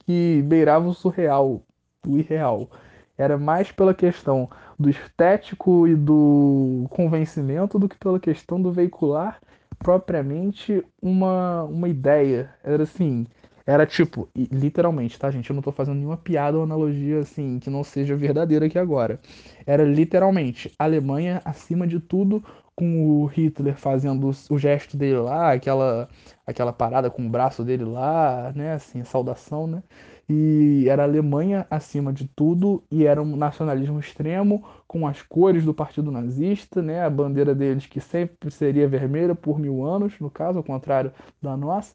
que 0.01 0.43
beirava 0.43 0.87
o 0.87 0.95
surreal, 0.95 1.63
o 2.07 2.19
irreal. 2.19 2.69
Era 3.17 3.39
mais 3.39 3.73
pela 3.73 3.95
questão 3.95 4.51
do 4.79 4.91
estético 4.91 5.89
e 5.89 5.95
do 5.95 6.87
convencimento 6.91 7.79
do 7.79 7.89
que 7.89 7.97
pela 7.97 8.21
questão 8.21 8.61
do 8.61 8.71
veicular 8.71 9.41
propriamente 9.79 10.85
uma, 11.01 11.65
uma 11.65 11.89
ideia. 11.89 12.55
Era 12.63 12.83
assim, 12.83 13.27
era 13.67 13.87
tipo, 13.87 14.29
literalmente, 14.35 15.19
tá, 15.19 15.31
gente? 15.31 15.49
Eu 15.51 15.55
não 15.55 15.63
tô 15.63 15.73
fazendo 15.73 15.97
nenhuma 15.97 16.17
piada 16.17 16.57
ou 16.57 16.63
analogia 16.65 17.21
assim 17.21 17.59
que 17.59 17.71
não 17.71 17.85
seja 17.85 18.17
verdadeira 18.17 18.67
aqui 18.67 18.79
agora. 18.79 19.21
Era 19.67 19.85
literalmente 19.85 20.73
Alemanha 20.79 21.43
acima 21.45 21.87
de 21.87 22.01
tudo, 22.01 22.43
com 22.75 23.23
o 23.23 23.27
Hitler 23.27 23.75
fazendo 23.77 24.31
o 24.51 24.59
gesto 24.59 24.97
dele 24.97 25.19
lá, 25.19 25.53
aquela 25.53 26.09
aquela 26.47 26.73
parada 26.73 27.11
com 27.11 27.27
o 27.27 27.29
braço 27.29 27.65
dele 27.65 27.85
lá, 27.85 28.53
né, 28.55 28.73
assim, 28.75 29.05
saudação, 29.05 29.67
né? 29.67 29.83
E 30.29 30.87
era 30.89 31.03
a 31.03 31.07
Alemanha 31.07 31.67
acima 31.71 32.13
de 32.13 32.29
tudo 32.29 32.85
e 32.91 33.07
era 33.07 33.23
um 33.23 33.35
nacionalismo 33.35 33.99
extremo 33.99 34.63
com 34.87 35.07
as 35.07 35.23
cores 35.23 35.65
do 35.65 35.73
Partido 35.73 36.11
Nazista, 36.13 36.83
né? 36.83 37.03
A 37.03 37.09
bandeira 37.09 37.55
deles 37.55 37.87
que 37.87 38.01
sempre 38.01 38.51
seria 38.51 38.87
vermelha 38.87 39.35
por 39.35 39.59
mil 39.59 39.83
anos, 39.85 40.19
no 40.21 40.31
caso, 40.31 40.59
ao 40.59 40.65
contrário 40.65 41.13
da 41.41 41.57
nossa. 41.57 41.95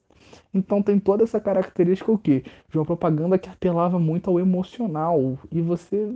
Então 0.53 0.81
tem 0.81 0.99
toda 0.99 1.23
essa 1.23 1.39
característica 1.39 2.11
o 2.11 2.17
quê? 2.17 2.43
De 2.69 2.77
uma 2.77 2.85
propaganda 2.85 3.37
que 3.37 3.49
apelava 3.49 3.99
muito 3.99 4.29
ao 4.29 4.39
emocional. 4.39 5.37
E 5.51 5.61
você 5.61 6.11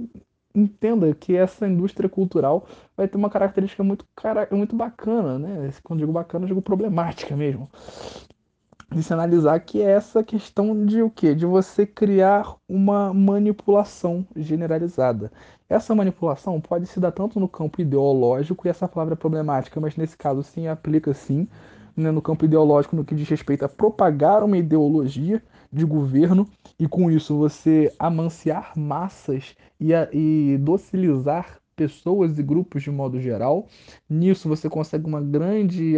entenda 0.56 1.14
que 1.14 1.36
essa 1.36 1.68
indústria 1.68 2.10
cultural 2.10 2.66
vai 2.96 3.08
ter 3.08 3.18
uma 3.18 3.30
característica 3.30 3.84
muito, 3.84 4.06
cara, 4.16 4.48
muito 4.52 4.76
bacana, 4.76 5.38
né? 5.38 5.70
Quando 5.84 6.00
digo 6.00 6.12
bacana, 6.12 6.48
digo 6.48 6.62
problemática 6.62 7.36
mesmo. 7.36 7.70
De 8.90 9.04
se 9.04 9.12
analisar 9.14 9.60
que 9.60 9.82
é 9.82 9.92
essa 9.92 10.24
questão 10.24 10.86
de 10.86 11.02
o 11.02 11.10
quê? 11.10 11.36
De 11.36 11.46
você 11.46 11.86
criar 11.86 12.56
uma 12.70 13.14
manipulação 13.14 14.26
generalizada. 14.34 15.30
Essa 15.70 15.94
manipulação 15.94 16.60
pode 16.62 16.86
se 16.88 16.98
dar 16.98 17.12
tanto 17.12 17.38
no 17.38 17.50
campo 17.50 17.82
ideológico, 17.82 18.66
e 18.66 18.70
essa 18.70 18.88
palavra 18.88 19.14
é 19.14 19.18
problemática, 19.18 19.80
mas 19.82 19.98
nesse 19.98 20.16
caso 20.16 20.42
sim 20.42 20.68
aplica 20.68 21.14
sim, 21.14 21.50
né, 21.98 22.12
no 22.12 22.22
campo 22.22 22.46
ideológico, 22.46 22.96
no 22.96 23.04
que 23.04 23.14
diz 23.14 23.28
respeito 23.28 23.66
a 23.66 23.70
propagar 23.70 24.42
uma 24.42 24.58
ideologia 24.58 25.44
de 25.72 25.84
governo 25.84 26.48
e 26.80 26.88
com 26.88 27.12
isso 27.12 27.38
você 27.38 27.94
amanciar 28.00 28.72
massas 28.78 29.54
e, 29.78 29.94
a, 29.94 30.08
e 30.14 30.58
docilizar 30.62 31.60
pessoas 31.76 32.40
e 32.40 32.44
grupos 32.44 32.84
de 32.84 32.90
modo 32.90 33.20
geral. 33.20 33.68
Nisso 34.10 34.48
você 34.48 34.70
consegue 34.70 35.06
uma 35.06 35.22
grande, 35.22 35.96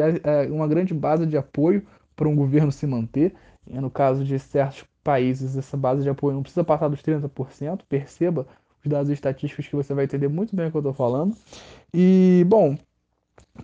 uma 0.52 0.68
grande 0.68 0.94
base 0.94 1.26
de 1.26 1.38
apoio 1.38 1.86
para 2.20 2.28
um 2.28 2.36
governo 2.36 2.70
se 2.70 2.86
manter. 2.86 3.34
E 3.66 3.80
no 3.80 3.90
caso 3.90 4.26
de 4.26 4.38
certos 4.38 4.84
países, 5.02 5.56
essa 5.56 5.78
base 5.78 6.04
de 6.04 6.10
apoio 6.10 6.36
não 6.36 6.42
precisa 6.42 6.66
passar 6.66 6.90
dos 6.90 7.02
30%. 7.02 7.84
Perceba 7.88 8.46
os 8.84 8.90
dados 8.90 9.10
estatísticos 9.10 9.68
que 9.70 9.76
você 9.76 9.94
vai 9.94 10.04
entender 10.04 10.28
muito 10.28 10.54
bem 10.54 10.68
o 10.68 10.72
que 10.72 10.76
eu 10.76 10.82
estou 10.82 10.94
falando. 10.94 11.34
E, 11.94 12.44
bom, 12.46 12.78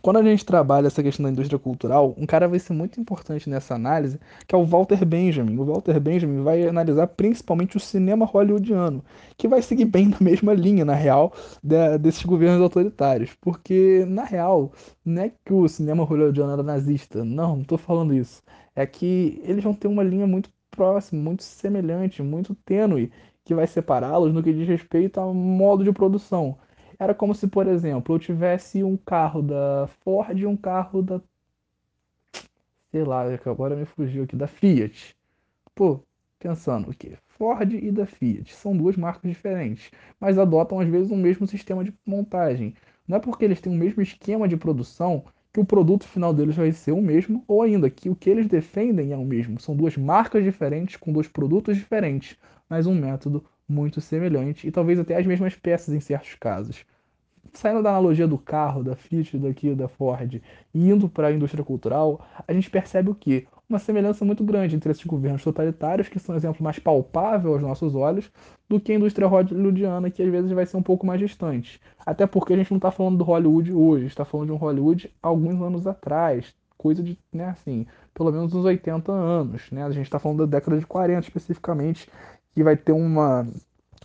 quando 0.02 0.18
a 0.18 0.24
gente 0.24 0.46
trabalha 0.46 0.88
essa 0.88 1.02
questão 1.04 1.24
da 1.24 1.32
indústria 1.32 1.60
cultural, 1.60 2.14
um 2.18 2.26
cara 2.26 2.48
vai 2.48 2.60
ser 2.60 2.74
muito 2.74 3.00
importante 3.00 3.50
nessa 3.50 3.76
análise, 3.76 4.20
que 4.48 4.56
é 4.56 4.58
o 4.58 4.66
Walter 4.66 5.04
Benjamin. 5.06 5.58
O 5.58 5.66
Walter 5.66 6.00
Benjamin 6.00 6.44
vai 6.44 6.68
analisar 6.68 7.08
principalmente 7.08 7.78
o 7.78 7.80
cinema 7.80 8.26
hollywoodiano, 8.26 9.04
que 9.38 9.48
vai 9.48 9.62
seguir 9.62 9.86
bem 9.86 10.08
na 10.10 10.18
mesma 10.20 10.54
linha, 10.54 10.86
na 10.86 10.96
real, 10.96 11.34
de, 11.64 11.98
desses 11.98 12.24
governos 12.24 12.62
autoritários. 12.62 13.34
Porque, 13.42 14.06
na 14.08 14.24
real, 14.24 14.72
não 15.04 15.24
é 15.24 15.32
que 15.44 15.54
o 15.54 15.68
cinema 15.68 16.04
hollywoodiano 16.04 16.54
era 16.54 16.64
nazista. 16.64 17.24
Não, 17.24 17.56
não 17.56 17.62
estou 17.62 17.78
falando 17.78 18.14
isso. 18.14 18.42
É 18.76 18.86
que 18.86 19.42
eles 19.44 19.64
vão 19.64 19.74
ter 19.74 19.88
uma 19.88 20.04
linha 20.04 20.28
muito 20.28 20.50
próxima, 20.72 21.22
muito 21.22 21.44
semelhante, 21.44 22.22
muito 22.22 22.54
tênue, 22.66 23.12
que 23.44 23.56
vai 23.56 23.68
separá-los 23.68 24.34
no 24.34 24.44
que 24.44 24.54
diz 24.54 24.68
respeito 24.68 25.20
ao 25.20 25.34
modo 25.34 25.84
de 25.84 25.92
produção. 25.94 26.58
Era 27.06 27.14
como 27.14 27.36
se, 27.36 27.48
por 27.48 27.68
exemplo, 27.68 28.16
eu 28.16 28.20
tivesse 28.20 28.84
um 28.84 28.98
carro 28.98 29.40
da 29.44 29.88
Ford 30.04 30.40
e 30.40 30.48
um 30.48 30.58
carro 30.58 31.04
da. 31.04 31.22
Sei 32.90 33.04
lá, 33.04 33.26
agora 33.46 33.76
me 33.76 33.86
fugiu 33.86 34.24
aqui, 34.24 34.36
da 34.36 34.48
Fiat. 34.48 35.16
Pô, 35.76 36.00
pensando 36.40 36.90
o 36.90 36.96
quê? 36.96 37.16
Ford 37.28 37.74
e 37.74 37.92
da 37.92 38.08
Fiat. 38.08 38.56
São 38.56 38.76
duas 38.76 38.98
marcas 38.98 39.30
diferentes, 39.30 39.92
mas 40.20 40.40
adotam 40.40 40.80
às 40.80 40.90
vezes 40.90 41.12
o 41.12 41.16
mesmo 41.16 41.46
sistema 41.46 41.84
de 41.84 41.94
montagem. 42.04 42.74
Não 43.08 43.18
é 43.18 43.20
porque 43.20 43.46
eles 43.46 43.62
têm 43.62 43.72
o 43.72 43.78
mesmo 43.78 44.02
esquema 44.02 44.48
de 44.48 44.58
produção 44.58 45.26
que 45.54 45.60
o 45.60 45.66
produto 45.66 46.08
final 46.08 46.34
deles 46.34 46.56
vai 46.56 46.72
ser 46.72 46.94
o 46.94 47.02
mesmo, 47.04 47.44
ou 47.48 47.62
ainda 47.62 47.88
que 47.88 48.10
o 48.10 48.16
que 48.16 48.32
eles 48.32 48.48
defendem 48.48 49.12
é 49.14 49.16
o 49.16 49.24
mesmo. 49.24 49.60
São 49.60 49.76
duas 49.76 49.96
marcas 49.96 50.44
diferentes 50.44 50.96
com 50.96 51.14
dois 51.14 51.28
produtos 51.28 51.78
diferentes, 51.78 52.36
mas 52.68 52.88
um 52.88 52.96
método 52.96 53.46
muito 53.70 54.02
semelhante 54.02 54.68
e 54.68 54.72
talvez 54.72 54.98
até 54.98 55.16
as 55.18 55.26
mesmas 55.28 55.56
peças 55.56 55.94
em 55.94 56.00
certos 56.00 56.34
casos. 56.34 56.84
Saindo 57.54 57.82
da 57.82 57.92
analogia 57.92 58.28
do 58.28 58.38
carro, 58.38 58.84
da 58.84 58.96
Fiat, 58.96 59.38
daqui, 59.38 59.74
da 59.74 59.88
Ford, 59.88 60.42
e 60.74 60.90
indo 60.90 61.08
para 61.08 61.28
a 61.28 61.32
indústria 61.32 61.64
cultural, 61.64 62.26
a 62.48 62.54
gente 62.54 62.70
percebe 62.70 63.10
o 63.10 63.16
quê? 63.16 63.48
Uma 63.68 63.80
semelhança 63.80 64.24
muito 64.24 64.44
grande 64.44 64.76
entre 64.76 64.92
esses 64.92 65.04
governos 65.04 65.44
totalitários, 65.44 66.08
que 66.08 66.20
são 66.20 66.36
um 66.36 66.38
exemplo 66.38 66.64
mais 66.64 66.78
palpável 66.78 67.54
aos 67.54 67.62
nossos 67.62 67.96
olhos, 67.96 68.32
do 68.70 68.80
que 68.80 68.92
a 68.92 68.96
indústria 68.96 69.28
hollywoodiana, 69.28 70.12
que 70.12 70.22
às 70.22 70.30
vezes 70.30 70.52
vai 70.52 70.66
ser 70.66 70.78
um 70.78 70.84
pouco 70.84 71.06
mais 71.06 71.20
distante. 71.20 71.82
Até 72.06 72.28
porque 72.28 72.54
a 72.54 72.58
gente 72.58 72.72
não 72.72 72.78
está 72.78 72.92
falando 72.92 73.18
do 73.18 73.24
Hollywood 73.24 73.74
hoje, 73.74 74.06
está 74.06 74.24
falando 74.26 74.48
de 74.48 74.54
um 74.54 74.58
Hollywood 74.58 75.12
alguns 75.22 75.62
anos 75.62 75.88
atrás, 75.88 76.54
coisa 76.78 77.02
de, 77.02 77.18
né, 77.34 77.46
assim, 77.46 77.88
pelo 78.14 78.32
menos 78.32 78.54
uns 78.54 78.66
80 78.66 79.12
anos, 79.12 79.72
né? 79.72 79.84
A 79.84 79.92
gente 79.92 80.06
está 80.06 80.20
falando 80.20 80.46
da 80.46 80.58
década 80.58 80.78
de 80.78 80.86
40 80.86 81.22
especificamente, 81.22 82.08
que 82.54 82.64
vai 82.64 82.78
ter 82.78 82.92
uma, 82.92 83.48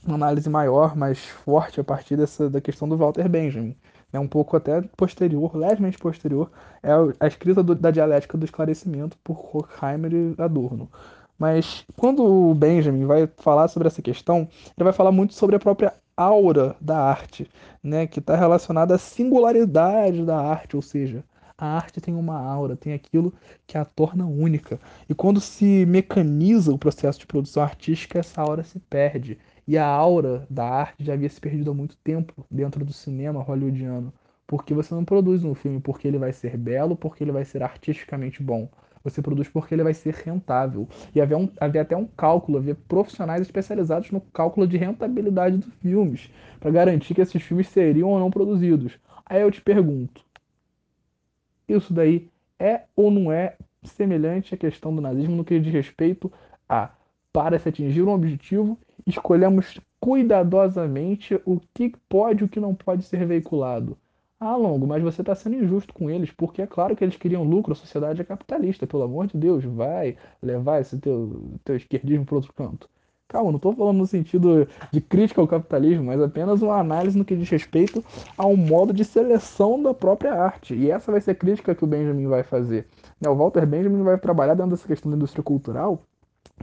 uma 0.04 0.14
análise 0.14 0.48
maior, 0.48 0.96
mais 0.96 1.18
forte 1.18 1.80
a 1.80 1.84
partir 1.84 2.16
dessa, 2.16 2.48
da 2.48 2.60
questão 2.60 2.88
do 2.88 2.96
Walter 2.96 3.28
Benjamin. 3.28 3.76
É 4.12 4.18
um 4.18 4.26
pouco 4.26 4.56
até 4.56 4.80
posterior, 4.96 5.56
levemente 5.56 5.98
posterior, 5.98 6.50
é 6.82 6.90
a 7.20 7.26
escrita 7.26 7.62
do, 7.62 7.74
da 7.74 7.90
dialética 7.90 8.36
do 8.36 8.44
esclarecimento 8.44 9.16
por 9.22 9.38
Horkheimer 9.54 10.12
e 10.12 10.34
Adorno. 10.38 10.90
Mas 11.38 11.84
quando 11.96 12.24
o 12.24 12.54
Benjamin 12.54 13.06
vai 13.06 13.28
falar 13.38 13.68
sobre 13.68 13.88
essa 13.88 14.02
questão, 14.02 14.48
ele 14.76 14.84
vai 14.84 14.92
falar 14.92 15.12
muito 15.12 15.34
sobre 15.34 15.56
a 15.56 15.60
própria 15.60 15.94
aura 16.16 16.76
da 16.80 16.98
arte, 16.98 17.48
né, 17.82 18.06
que 18.06 18.18
está 18.18 18.36
relacionada 18.36 18.94
à 18.94 18.98
singularidade 18.98 20.24
da 20.24 20.38
arte, 20.38 20.76
ou 20.76 20.82
seja, 20.82 21.24
a 21.56 21.66
arte 21.76 22.00
tem 22.00 22.14
uma 22.14 22.38
aura, 22.38 22.76
tem 22.76 22.92
aquilo 22.92 23.32
que 23.66 23.76
a 23.76 23.84
torna 23.84 24.26
única. 24.26 24.80
E 25.08 25.14
quando 25.14 25.40
se 25.40 25.84
mecaniza 25.86 26.72
o 26.72 26.78
processo 26.78 27.18
de 27.20 27.26
produção 27.26 27.62
artística, 27.62 28.18
essa 28.18 28.40
aura 28.40 28.62
se 28.62 28.78
perde. 28.78 29.38
E 29.70 29.78
a 29.78 29.86
aura 29.86 30.44
da 30.50 30.68
arte 30.68 31.04
já 31.04 31.12
havia 31.12 31.28
se 31.28 31.40
perdido 31.40 31.70
há 31.70 31.74
muito 31.74 31.96
tempo 31.98 32.44
dentro 32.50 32.84
do 32.84 32.92
cinema 32.92 33.40
hollywoodiano. 33.40 34.12
Porque 34.44 34.74
você 34.74 34.92
não 34.92 35.04
produz 35.04 35.44
um 35.44 35.54
filme 35.54 35.78
porque 35.78 36.08
ele 36.08 36.18
vai 36.18 36.32
ser 36.32 36.56
belo, 36.56 36.96
porque 36.96 37.22
ele 37.22 37.30
vai 37.30 37.44
ser 37.44 37.62
artisticamente 37.62 38.42
bom. 38.42 38.68
Você 39.04 39.22
produz 39.22 39.48
porque 39.48 39.72
ele 39.72 39.84
vai 39.84 39.94
ser 39.94 40.12
rentável. 40.12 40.88
E 41.14 41.20
havia, 41.20 41.38
um, 41.38 41.48
havia 41.60 41.82
até 41.82 41.96
um 41.96 42.04
cálculo, 42.04 42.58
havia 42.58 42.74
profissionais 42.74 43.42
especializados 43.42 44.10
no 44.10 44.20
cálculo 44.20 44.66
de 44.66 44.76
rentabilidade 44.76 45.58
dos 45.58 45.72
filmes, 45.74 46.28
para 46.58 46.72
garantir 46.72 47.14
que 47.14 47.20
esses 47.20 47.40
filmes 47.40 47.68
seriam 47.68 48.08
ou 48.08 48.18
não 48.18 48.28
produzidos. 48.28 48.98
Aí 49.24 49.40
eu 49.40 49.52
te 49.52 49.62
pergunto, 49.62 50.20
isso 51.68 51.94
daí 51.94 52.28
é 52.58 52.86
ou 52.96 53.08
não 53.08 53.30
é 53.30 53.56
semelhante 53.84 54.52
à 54.52 54.58
questão 54.58 54.92
do 54.92 55.00
nazismo 55.00 55.36
no 55.36 55.44
que 55.44 55.60
diz 55.60 55.72
respeito 55.72 56.32
a, 56.68 56.90
para 57.32 57.56
se 57.56 57.68
atingir 57.68 58.02
um 58.02 58.10
objetivo, 58.10 58.76
escolhemos 59.06 59.80
cuidadosamente 60.00 61.40
o 61.44 61.60
que 61.74 61.92
pode 62.08 62.42
e 62.42 62.44
o 62.46 62.48
que 62.48 62.60
não 62.60 62.74
pode 62.74 63.02
ser 63.04 63.26
veiculado. 63.26 63.96
Ah, 64.42 64.56
Longo, 64.56 64.86
mas 64.86 65.02
você 65.02 65.20
está 65.20 65.34
sendo 65.34 65.56
injusto 65.56 65.92
com 65.92 66.10
eles, 66.10 66.30
porque 66.30 66.62
é 66.62 66.66
claro 66.66 66.96
que 66.96 67.04
eles 67.04 67.16
queriam 67.16 67.44
lucro, 67.44 67.72
a 67.72 67.76
sociedade 67.76 68.22
é 68.22 68.24
capitalista, 68.24 68.86
pelo 68.86 69.02
amor 69.02 69.26
de 69.26 69.36
Deus, 69.36 69.62
vai 69.64 70.16
levar 70.42 70.80
esse 70.80 70.98
teu, 70.98 71.58
teu 71.62 71.76
esquerdismo 71.76 72.24
para 72.24 72.36
outro 72.36 72.52
canto. 72.54 72.88
Calma, 73.28 73.52
não 73.52 73.58
estou 73.58 73.72
falando 73.74 73.98
no 73.98 74.06
sentido 74.06 74.66
de 74.90 75.00
crítica 75.00 75.40
ao 75.40 75.46
capitalismo, 75.46 76.04
mas 76.06 76.20
apenas 76.20 76.62
uma 76.62 76.78
análise 76.80 77.16
no 77.16 77.24
que 77.24 77.36
diz 77.36 77.48
respeito 77.48 78.04
ao 78.36 78.56
modo 78.56 78.92
de 78.92 79.04
seleção 79.04 79.80
da 79.80 79.94
própria 79.94 80.34
arte. 80.34 80.74
E 80.74 80.90
essa 80.90 81.12
vai 81.12 81.20
ser 81.20 81.32
a 81.32 81.34
crítica 81.34 81.74
que 81.74 81.84
o 81.84 81.86
Benjamin 81.86 82.26
vai 82.26 82.42
fazer. 82.42 82.88
Né, 83.20 83.28
o 83.30 83.36
Walter 83.36 83.66
Benjamin 83.66 84.02
vai 84.02 84.18
trabalhar 84.18 84.54
dentro 84.54 84.72
dessa 84.72 84.88
questão 84.88 85.10
da 85.10 85.16
indústria 85.16 85.44
cultural. 85.44 86.02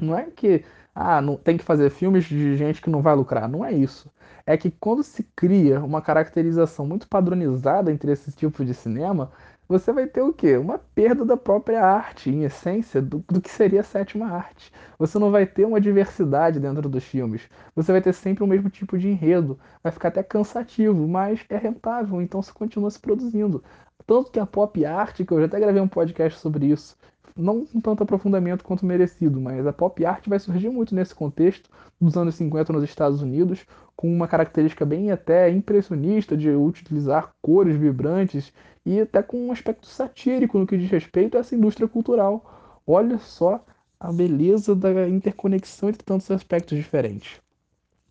Não 0.01 0.17
é 0.17 0.25
que 0.25 0.63
ah, 0.99 1.21
não, 1.21 1.37
tem 1.37 1.57
que 1.57 1.63
fazer 1.63 1.91
filmes 1.91 2.25
de 2.25 2.57
gente 2.57 2.81
que 2.81 2.89
não 2.89 3.03
vai 3.03 3.15
lucrar. 3.15 3.47
Não 3.47 3.63
é 3.63 3.71
isso. 3.71 4.11
É 4.47 4.57
que 4.57 4.71
quando 4.71 5.03
se 5.03 5.23
cria 5.35 5.79
uma 5.79 6.01
caracterização 6.01 6.87
muito 6.87 7.07
padronizada 7.07 7.91
entre 7.91 8.11
esses 8.11 8.33
tipos 8.33 8.65
de 8.65 8.73
cinema, 8.73 9.31
você 9.69 9.93
vai 9.93 10.07
ter 10.07 10.21
o 10.21 10.33
quê? 10.33 10.57
Uma 10.57 10.79
perda 10.79 11.23
da 11.25 11.37
própria 11.37 11.83
arte, 11.85 12.29
em 12.31 12.45
essência, 12.45 12.99
do, 13.01 13.23
do, 13.27 13.39
que 13.39 13.49
seria 13.49 13.81
a 13.81 13.83
sétima 13.83 14.27
arte. 14.27 14.71
Você 14.97 15.19
não 15.19 15.29
vai 15.29 15.45
ter 15.45 15.65
uma 15.65 15.79
diversidade 15.79 16.59
dentro 16.59 16.89
dos 16.89 17.03
filmes. 17.03 17.43
Você 17.75 17.91
vai 17.91 18.01
ter 18.01 18.13
sempre 18.13 18.43
o 18.43 18.47
mesmo 18.47 18.69
tipo 18.69 18.97
de 18.97 19.07
enredo. 19.07 19.59
Vai 19.83 19.91
ficar 19.91 20.07
até 20.07 20.23
cansativo, 20.23 21.07
mas 21.07 21.45
é 21.49 21.57
rentável, 21.57 22.21
então 22.21 22.41
se 22.41 22.53
continua 22.53 22.89
se 22.89 22.99
produzindo. 22.99 23.63
Tanto 24.07 24.31
que 24.31 24.39
a 24.39 24.45
pop 24.45 24.83
art, 24.85 25.23
que 25.23 25.31
eu 25.31 25.39
já 25.41 25.45
até 25.45 25.59
gravei 25.59 25.81
um 25.81 25.87
podcast 25.87 26.39
sobre 26.39 26.67
isso, 26.67 26.97
não 27.37 27.65
com 27.65 27.79
tanto 27.79 28.03
aprofundamento 28.03 28.63
quanto 28.63 28.85
merecido, 28.85 29.39
mas 29.39 29.65
a 29.65 29.73
pop 29.73 30.05
art 30.05 30.27
vai 30.27 30.39
surgir 30.39 30.69
muito 30.69 30.93
nesse 30.95 31.13
contexto 31.13 31.69
dos 31.99 32.17
anos 32.17 32.35
50 32.35 32.73
nos 32.73 32.83
Estados 32.83 33.21
Unidos, 33.21 33.65
com 33.95 34.11
uma 34.13 34.27
característica 34.27 34.85
bem 34.85 35.11
até 35.11 35.49
impressionista 35.49 36.35
de 36.37 36.49
utilizar 36.49 37.33
cores 37.41 37.75
vibrantes 37.75 38.53
e 38.85 39.01
até 39.01 39.21
com 39.23 39.47
um 39.47 39.51
aspecto 39.51 39.87
satírico 39.87 40.57
no 40.57 40.67
que 40.67 40.77
diz 40.77 40.89
respeito 40.89 41.37
a 41.37 41.39
essa 41.39 41.55
indústria 41.55 41.87
cultural. 41.87 42.79
Olha 42.85 43.17
só 43.17 43.63
a 43.99 44.11
beleza 44.11 44.75
da 44.75 45.07
interconexão 45.09 45.89
entre 45.89 46.03
tantos 46.03 46.29
aspectos 46.29 46.77
diferentes. 46.77 47.41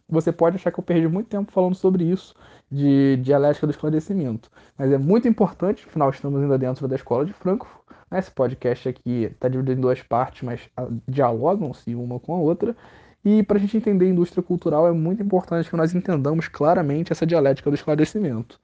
Você 0.08 0.30
pode 0.30 0.56
achar 0.56 0.70
que 0.70 0.78
eu 0.78 0.84
perdi 0.84 1.08
muito 1.08 1.28
tempo 1.28 1.50
falando 1.50 1.74
sobre 1.74 2.04
isso, 2.04 2.34
de 2.70 3.16
dialética 3.18 3.66
do 3.66 3.70
esclarecimento, 3.70 4.50
mas 4.78 4.92
é 4.92 4.98
muito 4.98 5.26
importante, 5.26 5.84
afinal 5.88 6.10
estamos 6.10 6.40
ainda 6.40 6.56
dentro 6.58 6.86
da 6.86 6.96
escola 6.96 7.24
de 7.24 7.32
Frankfurt, 7.32 7.86
né? 8.10 8.18
Esse 8.18 8.30
podcast 8.30 8.88
aqui 8.88 9.24
está 9.24 9.48
dividido 9.48 9.78
em 9.78 9.80
duas 9.80 10.02
partes, 10.02 10.42
mas 10.42 10.60
ah, 10.76 10.86
dialogam-se 11.08 11.94
uma 11.94 12.20
com 12.20 12.34
a 12.34 12.38
outra. 12.38 12.76
E 13.24 13.42
para 13.42 13.56
a 13.58 13.60
gente 13.60 13.76
entender 13.76 14.06
a 14.06 14.08
indústria 14.08 14.42
cultural 14.42 14.86
é 14.86 14.92
muito 14.92 15.22
importante 15.22 15.68
que 15.68 15.76
nós 15.76 15.94
entendamos 15.94 16.46
claramente 16.48 17.12
essa 17.12 17.26
dialética 17.26 17.70
do 17.70 17.74
esclarecimento. 17.74 18.60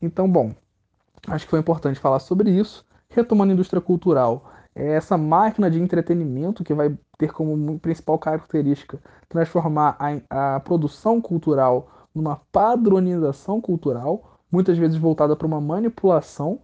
Então, 0.00 0.30
bom, 0.30 0.54
acho 1.26 1.44
que 1.44 1.50
foi 1.50 1.58
importante 1.58 1.98
falar 1.98 2.20
sobre 2.20 2.50
isso. 2.50 2.84
Retomando 3.08 3.50
a 3.50 3.54
indústria 3.54 3.80
cultural, 3.80 4.52
é 4.76 4.92
essa 4.92 5.16
máquina 5.16 5.70
de 5.70 5.80
entretenimento 5.80 6.62
que 6.62 6.74
vai 6.74 6.94
ter 7.16 7.32
como 7.32 7.78
principal 7.80 8.18
característica 8.18 9.00
transformar 9.26 9.96
a, 9.98 10.56
a 10.56 10.60
produção 10.60 11.20
cultural 11.20 12.08
numa 12.14 12.36
padronização 12.52 13.58
cultural, 13.60 14.38
muitas 14.52 14.76
vezes 14.76 14.98
voltada 14.98 15.34
para 15.34 15.46
uma 15.46 15.60
manipulação 15.60 16.60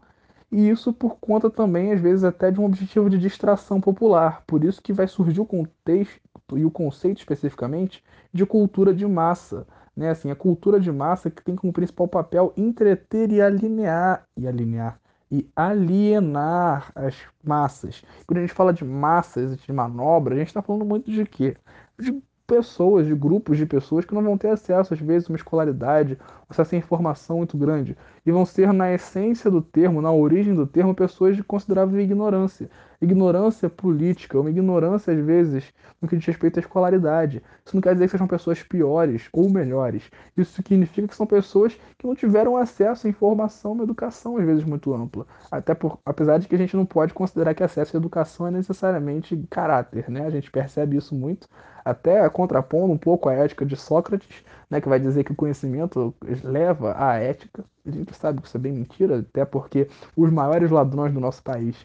e 0.53 0.69
isso 0.69 0.93
por 0.93 1.17
conta 1.19 1.49
também, 1.49 1.93
às 1.93 2.01
vezes, 2.01 2.25
até 2.25 2.51
de 2.51 2.61
um 2.61 2.67
objetivo 2.67 3.09
de 3.09 3.19
distração 3.19 3.81
popular. 3.81 4.45
Por 4.47 4.63
isso 4.63 4.83
que 4.83 4.93
vai 4.93 5.09
surgir 5.09 5.41
o 5.41 5.47
contexto 5.47 6.21
e 6.55 6.67
o 6.67 6.71
conceito 6.71 7.21
especificamente 7.21 8.05
de 8.31 8.45
cultura 8.45 8.95
de 8.95 9.07
massa. 9.07 9.67
Né? 9.97 10.11
Assim, 10.11 10.31
a 10.31 10.37
cultura 10.37 10.79
de 10.79 10.93
massa 10.93 11.31
que 11.31 11.43
tem 11.43 11.57
como 11.57 11.73
principal 11.73 12.07
papel 12.07 12.53
entreter 12.55 13.33
e 13.33 13.41
alinear, 13.41 14.27
e 14.37 14.47
alinear 14.47 15.01
e 15.33 15.49
alienar 15.57 16.93
as 16.95 17.17
massas. 17.43 18.05
Quando 18.27 18.39
a 18.39 18.41
gente 18.43 18.53
fala 18.53 18.71
de 18.71 18.85
massas, 18.85 19.57
de 19.57 19.73
manobra, 19.73 20.35
a 20.35 20.39
gente 20.39 20.49
está 20.49 20.61
falando 20.61 20.85
muito 20.85 21.11
de 21.11 21.25
quê? 21.25 21.57
De 21.99 22.23
pessoas, 22.47 23.07
de 23.07 23.15
grupos 23.15 23.57
de 23.57 23.65
pessoas 23.65 24.05
que 24.05 24.15
não 24.15 24.23
vão 24.23 24.37
ter 24.37 24.49
acesso, 24.49 24.93
às 24.93 25.01
vezes, 25.01 25.27
a 25.27 25.33
uma 25.33 25.37
escolaridade, 25.37 26.19
acesso 26.51 26.75
a 26.75 26.79
informação 26.79 27.39
muito 27.39 27.57
grande. 27.57 27.97
E 28.27 28.31
vão 28.31 28.45
ser, 28.45 28.75
na 28.75 28.93
essência 28.93 29.51
do 29.51 29.63
termo, 29.63 30.03
na 30.03 30.13
origem 30.13 30.55
do 30.55 30.67
termo, 30.67 30.95
pessoas 30.95 31.35
de 31.35 31.43
considerável 31.43 31.99
ignorância 31.99 32.69
ignorância 33.03 33.69
política, 33.69 34.39
uma 34.39 34.49
ignorância, 34.49 35.13
às 35.13 35.25
vezes, 35.25 35.73
no 36.01 36.09
que 36.09 36.17
diz 36.17 36.27
respeito 36.27 36.59
à 36.59 36.61
escolaridade. 36.61 37.43
Isso 37.67 37.75
não 37.75 37.83
quer 37.83 37.95
dizer 37.95 38.07
que 38.07 38.13
sejam 38.13 38.27
pessoas 38.29 38.63
piores 38.63 39.29
ou 39.33 39.51
melhores. 39.51 40.09
Isso 40.37 40.53
significa 40.53 41.09
que 41.09 41.17
são 41.17 41.27
pessoas 41.27 41.75
que 41.99 42.07
não 42.07 42.15
tiveram 42.15 42.57
acesso 42.57 43.07
à 43.07 43.11
informação, 43.11 43.73
uma 43.73 43.85
educação, 43.85 44.37
às 44.37 44.45
vezes, 44.45 44.65
muito 44.65 44.95
ampla. 44.95 45.27
Até 45.51 45.75
por, 45.75 45.99
apesar 46.07 46.39
de 46.39 46.47
que 46.47 46.55
a 46.55 46.59
gente 46.59 46.77
não 46.77 46.87
pode 46.87 47.13
considerar 47.13 47.55
que 47.55 47.63
acesso 47.63 47.97
à 47.97 47.99
educação 47.99 48.47
é 48.47 48.51
necessariamente 48.51 49.37
caráter, 49.51 50.09
né? 50.09 50.27
A 50.27 50.31
gente 50.31 50.51
percebe 50.51 50.97
isso 50.97 51.15
muito, 51.15 51.49
até 51.85 52.29
contrapondo 52.31 52.93
um 52.93 52.99
pouco 52.99 53.29
a 53.29 53.33
ética 53.33 53.67
de 53.67 53.77
Sócrates, 53.77 54.45
né, 54.71 54.81
que 54.81 54.89
vai 54.89 55.01
dizer 55.01 55.25
que 55.25 55.33
o 55.33 55.37
conhecimento 55.37 56.15
leva 56.45 56.95
à 56.97 57.17
ética. 57.17 57.65
A 57.85 57.91
gente 57.91 58.15
sabe 58.15 58.41
que 58.41 58.47
isso 58.47 58.57
é 58.57 58.61
bem 58.61 58.73
mentira, 58.73 59.19
até 59.19 59.45
porque 59.45 59.89
os 60.17 60.31
maiores 60.31 60.71
ladrões 60.71 61.13
do 61.13 61.21
nosso 61.21 61.43
país 61.43 61.77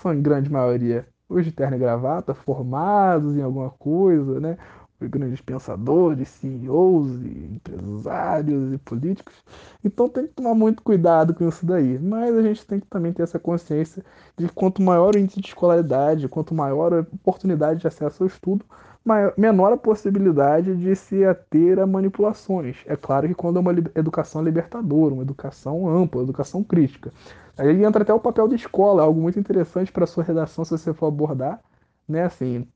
são 0.00 0.12
em 0.14 0.22
grande 0.22 0.50
maioria 0.50 1.06
os 1.28 1.44
de 1.44 1.52
terno 1.52 1.76
e 1.76 1.78
gravata, 1.78 2.34
formados 2.34 3.36
em 3.36 3.42
alguma 3.42 3.70
coisa, 3.70 4.40
né? 4.40 4.58
Os 5.00 5.08
grandes 5.08 5.40
pensadores, 5.40 6.28
CEOs, 6.28 7.10
e 7.22 7.56
empresários 7.56 8.72
e 8.72 8.78
políticos. 8.78 9.34
Então 9.84 10.08
tem 10.08 10.26
que 10.26 10.34
tomar 10.34 10.54
muito 10.54 10.82
cuidado 10.82 11.34
com 11.34 11.48
isso 11.48 11.66
daí. 11.66 11.98
Mas 11.98 12.34
a 12.36 12.42
gente 12.42 12.66
tem 12.66 12.80
que 12.80 12.86
também 12.86 13.12
ter 13.12 13.22
essa 13.22 13.38
consciência 13.38 14.04
de 14.36 14.46
que 14.48 14.54
quanto 14.54 14.82
maior 14.82 15.14
o 15.14 15.18
índice 15.18 15.40
de 15.40 15.48
escolaridade, 15.48 16.28
quanto 16.28 16.54
maior 16.54 16.92
a 16.94 17.00
oportunidade 17.00 17.80
de 17.80 17.88
acesso 17.88 18.22
ao 18.22 18.26
estudo, 18.28 18.64
maior, 19.04 19.34
menor 19.36 19.72
a 19.72 19.76
possibilidade 19.76 20.74
de 20.76 20.96
se 20.96 21.24
ater 21.24 21.78
a 21.78 21.86
manipulações. 21.86 22.78
É 22.86 22.96
claro 22.96 23.28
que 23.28 23.34
quando 23.34 23.58
é 23.58 23.60
uma 23.60 23.72
educação 23.94 24.42
libertadora, 24.42 25.14
uma 25.14 25.22
educação 25.22 25.88
ampla, 25.88 26.20
uma 26.20 26.26
educação 26.26 26.64
crítica. 26.64 27.12
Aí 27.56 27.84
entra 27.84 28.02
até 28.02 28.12
o 28.12 28.20
papel 28.20 28.48
da 28.48 28.56
escola, 28.56 29.02
algo 29.02 29.20
muito 29.20 29.38
interessante 29.38 29.92
para 29.92 30.04
a 30.04 30.06
sua 30.06 30.24
redação 30.24 30.64
se 30.64 30.70
você 30.70 30.92
for 30.92 31.06
abordar, 31.06 31.60
né? 32.08 32.24
Assim, 32.24 32.66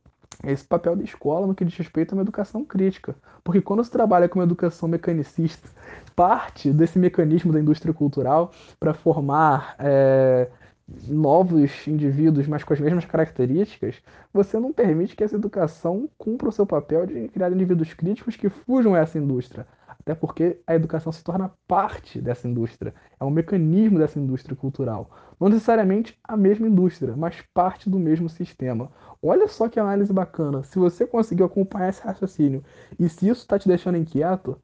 esse 0.44 0.64
papel 0.64 0.94
da 0.94 1.02
escola 1.02 1.46
no 1.46 1.54
que 1.54 1.64
diz 1.64 1.76
respeito 1.76 2.12
a 2.12 2.16
uma 2.16 2.22
educação 2.22 2.64
crítica. 2.64 3.16
Porque 3.42 3.60
quando 3.60 3.82
você 3.82 3.90
trabalha 3.90 4.28
com 4.28 4.38
uma 4.38 4.44
educação 4.44 4.88
mecanicista, 4.88 5.68
parte 6.14 6.70
desse 6.70 6.98
mecanismo 6.98 7.52
da 7.52 7.60
indústria 7.60 7.92
cultural 7.92 8.52
para 8.78 8.94
formar 8.94 9.74
é, 9.78 10.48
novos 11.06 11.86
indivíduos, 11.86 12.46
mas 12.46 12.64
com 12.64 12.72
as 12.72 12.80
mesmas 12.80 13.04
características, 13.04 13.96
você 14.32 14.58
não 14.58 14.72
permite 14.72 15.14
que 15.14 15.22
essa 15.22 15.36
educação 15.36 16.08
cumpra 16.16 16.48
o 16.48 16.52
seu 16.52 16.66
papel 16.66 17.04
de 17.06 17.28
criar 17.28 17.52
indivíduos 17.52 17.92
críticos 17.92 18.36
que 18.36 18.48
fujam 18.48 18.96
essa 18.96 19.18
indústria. 19.18 19.66
Até 19.86 20.14
porque 20.14 20.60
a 20.66 20.74
educação 20.74 21.12
se 21.12 21.22
torna 21.22 21.52
parte 21.66 22.20
dessa 22.20 22.48
indústria, 22.48 22.94
é 23.20 23.24
um 23.24 23.30
mecanismo 23.30 23.98
dessa 23.98 24.18
indústria 24.18 24.56
cultural. 24.56 25.10
Não 25.38 25.50
necessariamente 25.50 26.18
a 26.24 26.36
mesma 26.36 26.66
indústria, 26.66 27.14
mas 27.14 27.42
parte 27.52 27.90
do 27.90 27.98
mesmo 27.98 28.28
sistema. 28.28 28.90
Olha 29.22 29.46
só 29.48 29.68
que 29.68 29.78
análise 29.78 30.12
bacana. 30.12 30.62
Se 30.62 30.78
você 30.78 31.06
conseguiu 31.06 31.44
acompanhar 31.44 31.90
esse 31.90 32.02
raciocínio 32.02 32.64
e 32.98 33.08
se 33.08 33.28
isso 33.28 33.42
está 33.42 33.58
te 33.58 33.68
deixando 33.68 33.98
inquieto, 33.98 34.58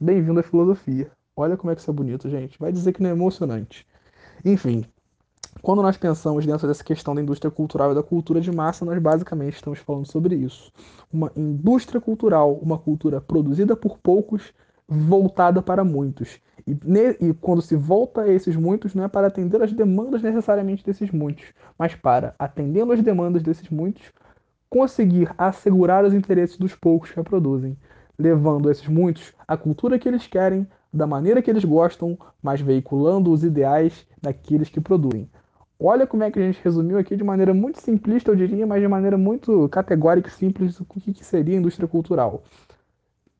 bem-vindo 0.00 0.40
à 0.40 0.42
filosofia. 0.42 1.10
Olha 1.36 1.56
como 1.56 1.70
é 1.70 1.76
que 1.76 1.80
isso 1.80 1.90
é 1.90 1.94
bonito, 1.94 2.28
gente. 2.28 2.58
Vai 2.58 2.72
dizer 2.72 2.92
que 2.92 3.02
não 3.02 3.10
é 3.10 3.12
emocionante. 3.12 3.86
Enfim, 4.44 4.84
quando 5.62 5.82
nós 5.82 5.96
pensamos 5.96 6.46
dentro 6.46 6.66
dessa 6.66 6.84
questão 6.84 7.14
da 7.14 7.22
indústria 7.22 7.50
cultural 7.50 7.92
e 7.92 7.94
da 7.94 8.02
cultura 8.02 8.40
de 8.40 8.50
massa, 8.50 8.84
nós 8.84 8.98
basicamente 8.98 9.54
estamos 9.54 9.78
falando 9.78 10.06
sobre 10.06 10.34
isso. 10.34 10.72
Uma 11.12 11.32
indústria 11.36 12.00
cultural, 12.00 12.54
uma 12.54 12.78
cultura 12.78 13.20
produzida 13.20 13.76
por 13.76 13.98
poucos, 13.98 14.52
voltada 14.88 15.60
para 15.60 15.84
muitos. 15.84 16.40
E, 16.66 16.72
e, 17.20 17.34
quando 17.34 17.62
se 17.62 17.76
volta 17.76 18.22
a 18.22 18.28
esses 18.28 18.56
muitos, 18.56 18.94
não 18.94 19.04
é 19.04 19.08
para 19.08 19.26
atender 19.26 19.62
as 19.62 19.72
demandas 19.72 20.22
necessariamente 20.22 20.84
desses 20.84 21.10
muitos, 21.10 21.44
mas 21.78 21.94
para, 21.94 22.34
atendendo 22.38 22.92
as 22.92 23.02
demandas 23.02 23.42
desses 23.42 23.68
muitos, 23.68 24.02
conseguir 24.68 25.30
assegurar 25.36 26.04
os 26.04 26.12
interesses 26.12 26.56
dos 26.56 26.74
poucos 26.74 27.10
que 27.10 27.20
a 27.20 27.24
produzem, 27.24 27.76
levando 28.18 28.70
esses 28.70 28.86
muitos 28.86 29.32
a 29.46 29.56
cultura 29.56 29.98
que 29.98 30.08
eles 30.08 30.26
querem, 30.26 30.66
da 30.92 31.06
maneira 31.06 31.42
que 31.42 31.50
eles 31.50 31.64
gostam, 31.64 32.18
mas 32.42 32.60
veiculando 32.60 33.30
os 33.30 33.44
ideais 33.44 34.06
daqueles 34.20 34.68
que 34.68 34.80
produzem. 34.80 35.28
Olha 35.80 36.06
como 36.06 36.24
é 36.24 36.30
que 36.30 36.38
a 36.38 36.42
gente 36.42 36.60
resumiu 36.62 36.98
aqui 36.98 37.16
de 37.16 37.22
maneira 37.22 37.54
muito 37.54 37.80
simplista, 37.80 38.30
eu 38.32 38.36
diria, 38.36 38.66
mas 38.66 38.80
de 38.82 38.88
maneira 38.88 39.16
muito 39.16 39.68
categórica 39.68 40.28
e 40.28 40.32
simples 40.32 40.80
o 40.80 40.84
que 40.84 41.24
seria 41.24 41.56
indústria 41.56 41.86
cultural. 41.86 42.42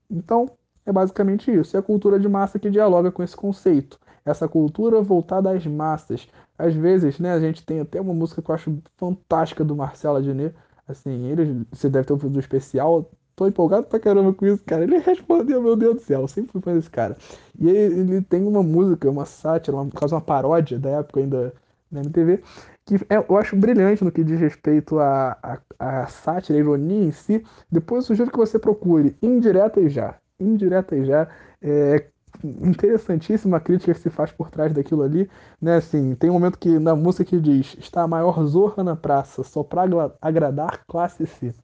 Então, 0.09 0.49
é 0.87 0.93
basicamente 0.93 1.53
isso. 1.53 1.77
É 1.77 1.81
a 1.81 1.83
cultura 1.83 2.19
de 2.19 2.29
massa 2.29 2.59
que 2.59 2.71
dialoga 2.71 3.11
com 3.11 3.23
esse 3.23 3.37
conceito. 3.37 3.99
Essa 4.25 4.49
cultura 4.49 5.03
voltada 5.03 5.51
às 5.51 5.67
massas. 5.67 6.29
Às 6.57 6.75
vezes, 6.75 7.19
né, 7.19 7.33
a 7.33 7.41
gente 7.41 7.65
tem 7.65 7.81
até 7.81 8.01
uma 8.01 8.15
música 8.15 8.41
que 8.41 8.51
eu 8.51 8.55
acho 8.55 8.79
fantástica 8.97 9.65
do 9.65 9.77
Marcelo 9.77 10.19
Adnet. 10.19 10.55
Assim, 10.87 11.27
ele, 11.27 11.67
você 11.73 11.89
deve 11.91 12.07
ter 12.07 12.13
ouvido 12.13 12.33
do 12.35 12.41
especial. 12.41 13.11
Tô 13.37 13.47
empolgado 13.47 13.87
pra 13.87 14.01
caramba 14.01 14.33
com 14.33 14.47
isso, 14.47 14.63
cara. 14.65 14.85
Ele 14.85 14.99
respondeu, 14.99 15.63
meu 15.63 15.77
Deus 15.77 15.97
do 15.97 16.01
céu. 16.01 16.23
Eu 16.23 16.29
sempre 16.29 16.53
fui 16.53 16.61
fã 16.61 16.75
desse 16.75 16.91
cara. 16.91 17.17
E 17.59 17.69
ele, 17.69 18.01
ele 18.15 18.23
tem 18.23 18.47
uma 18.47 18.63
música, 18.63 19.11
uma 19.11 19.25
sátira, 19.25 19.77
uma, 19.77 19.91
quase 19.91 20.15
uma 20.15 20.21
paródia 20.21 20.79
da 20.79 20.91
época 20.91 21.21
ainda 21.21 21.53
MTV, 21.93 22.43
que 22.85 22.97
é, 23.09 23.17
eu 23.17 23.37
acho 23.37 23.57
brilhante 23.57 24.05
no 24.05 24.13
que 24.13 24.25
diz 24.25 24.39
respeito 24.39 24.99
à 24.99 25.39
a, 25.43 25.59
a, 25.79 26.07
sátira, 26.07 26.59
a 26.59 26.61
ironia 26.61 27.05
em 27.05 27.13
si. 27.13 27.45
Depois 27.71 28.05
eu 28.05 28.09
sugiro 28.09 28.31
que 28.31 28.37
você 28.39 28.59
procure 28.59 29.17
Indireta 29.23 29.81
e 29.81 29.89
Já. 29.89 30.17
Indireta 30.39 30.97
e 30.97 31.05
Já 31.05 31.29
é 31.63 32.09
interessantíssima 32.45 33.57
a 33.57 33.61
crítica 33.61 33.95
que 33.95 34.01
se 34.01 34.11
faz 34.11 34.31
por 34.31 34.51
trás 34.51 34.73
daquilo 34.73 35.03
ali, 35.03 35.29
né? 35.61 35.77
Assim, 35.77 36.15
tem 36.15 36.31
um 36.31 36.35
momento 36.35 36.59
que 36.59 36.79
na 36.79 36.95
música 36.95 37.25
que 37.25 37.41
diz: 37.41 37.77
"Está 37.79 38.03
a 38.03 38.09
maior 38.09 38.45
zorra 38.47 38.85
na 38.85 38.97
praça, 38.97 39.43
só 39.43 39.63
para 39.63 39.83
agradar 40.21 40.85
classe 40.87 41.27
C". 41.27 41.55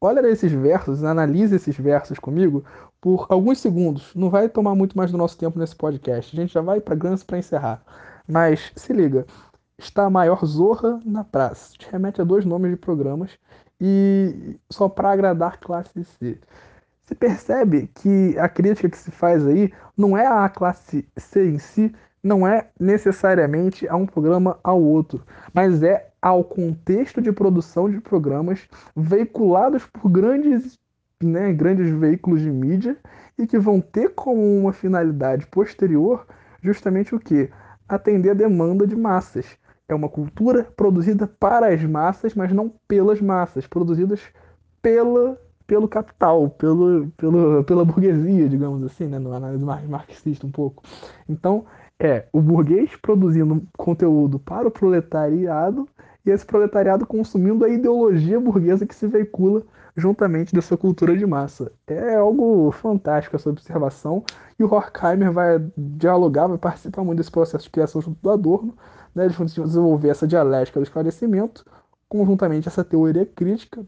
Olha 0.00 0.26
esses 0.28 0.52
versos, 0.52 1.02
analise 1.04 1.56
esses 1.56 1.76
versos 1.76 2.18
comigo 2.18 2.64
por 3.00 3.26
alguns 3.30 3.58
segundos. 3.60 4.14
Não 4.14 4.28
vai 4.28 4.48
tomar 4.48 4.74
muito 4.74 4.96
mais 4.96 5.10
do 5.10 5.18
nosso 5.18 5.38
tempo 5.38 5.58
nesse 5.58 5.74
podcast. 5.74 6.36
A 6.36 6.40
gente 6.40 6.52
já 6.52 6.60
vai 6.60 6.80
para 6.80 6.94
Gans 6.94 7.22
para 7.24 7.38
encerrar. 7.38 7.82
Mas 8.28 8.72
se 8.76 8.92
liga, 8.92 9.26
está 9.78 10.04
a 10.04 10.10
maior 10.10 10.44
zorra 10.44 11.00
na 11.04 11.24
praça. 11.24 11.74
Te 11.76 11.90
remete 11.90 12.20
a 12.20 12.24
dois 12.24 12.44
nomes 12.44 12.70
de 12.70 12.76
programas 12.76 13.38
e 13.80 14.58
só 14.70 14.88
para 14.88 15.12
agradar 15.12 15.60
classe 15.60 16.04
C. 16.04 16.38
Você 17.04 17.14
percebe 17.14 17.88
que 17.94 18.36
a 18.38 18.48
crítica 18.48 18.88
que 18.88 18.98
se 18.98 19.10
faz 19.10 19.46
aí 19.46 19.72
não 19.96 20.16
é 20.16 20.26
à 20.26 20.48
classe 20.48 21.06
C 21.16 21.48
em 21.48 21.58
si, 21.58 21.94
não 22.22 22.46
é 22.46 22.68
necessariamente 22.80 23.86
a 23.88 23.94
um 23.94 24.06
programa 24.06 24.58
ao 24.64 24.82
outro, 24.82 25.24
mas 25.54 25.82
é 25.82 26.10
ao 26.20 26.42
contexto 26.42 27.22
de 27.22 27.30
produção 27.30 27.88
de 27.88 28.00
programas 28.00 28.66
veiculados 28.96 29.86
por 29.86 30.10
grandes, 30.10 30.76
né, 31.22 31.52
grandes 31.52 31.88
veículos 31.90 32.40
de 32.40 32.50
mídia 32.50 32.96
e 33.38 33.46
que 33.46 33.58
vão 33.58 33.80
ter 33.80 34.12
como 34.12 34.42
uma 34.58 34.72
finalidade 34.72 35.46
posterior 35.46 36.26
justamente 36.60 37.14
o 37.14 37.20
que? 37.20 37.48
Atender 37.88 38.30
a 38.30 38.34
demanda 38.34 38.86
de 38.86 38.96
massas. 38.96 39.46
É 39.88 39.94
uma 39.94 40.08
cultura 40.08 40.64
produzida 40.76 41.26
para 41.26 41.68
as 41.68 41.82
massas, 41.84 42.34
mas 42.34 42.52
não 42.52 42.72
pelas 42.88 43.20
massas, 43.20 43.66
produzidas 43.66 44.20
pela 44.82 45.38
pelo 45.66 45.88
capital, 45.88 46.48
pelo, 46.50 47.08
pelo, 47.16 47.64
pela 47.64 47.84
burguesia, 47.84 48.48
digamos 48.48 48.84
assim, 48.84 49.06
né, 49.06 49.18
no 49.18 49.32
análise 49.32 49.64
mais 49.64 49.84
marxista 49.88 50.46
um 50.46 50.50
pouco. 50.50 50.82
Então, 51.28 51.66
é 51.98 52.26
o 52.32 52.40
burguês 52.40 52.94
produzindo 52.96 53.66
conteúdo 53.76 54.38
para 54.38 54.68
o 54.68 54.70
proletariado 54.70 55.88
e 56.26 56.30
esse 56.30 56.44
proletariado 56.44 57.06
consumindo 57.06 57.64
a 57.64 57.68
ideologia 57.68 58.40
burguesa 58.40 58.84
que 58.84 58.94
se 58.94 59.06
veicula 59.06 59.62
juntamente 59.96 60.52
dessa 60.52 60.76
cultura 60.76 61.16
de 61.16 61.24
massa. 61.24 61.72
É 61.86 62.16
algo 62.16 62.70
fantástico 62.72 63.36
essa 63.36 63.48
observação 63.48 64.24
e 64.58 64.64
o 64.64 64.72
Horkheimer 64.72 65.32
vai 65.32 65.64
dialogar, 65.76 66.48
vai 66.48 66.58
participar 66.58 67.04
muito 67.04 67.18
desse 67.18 67.30
processo 67.30 67.64
de 67.64 67.70
criação 67.70 68.02
junto 68.02 68.18
do 68.20 68.30
Adorno, 68.30 68.74
né, 69.14 69.28
de 69.28 69.44
desenvolver 69.44 70.10
essa 70.10 70.26
dialética 70.26 70.78
do 70.78 70.82
esclarecimento, 70.82 71.64
conjuntamente 72.08 72.68
essa 72.68 72.84
teoria 72.84 73.24
crítica, 73.24 73.82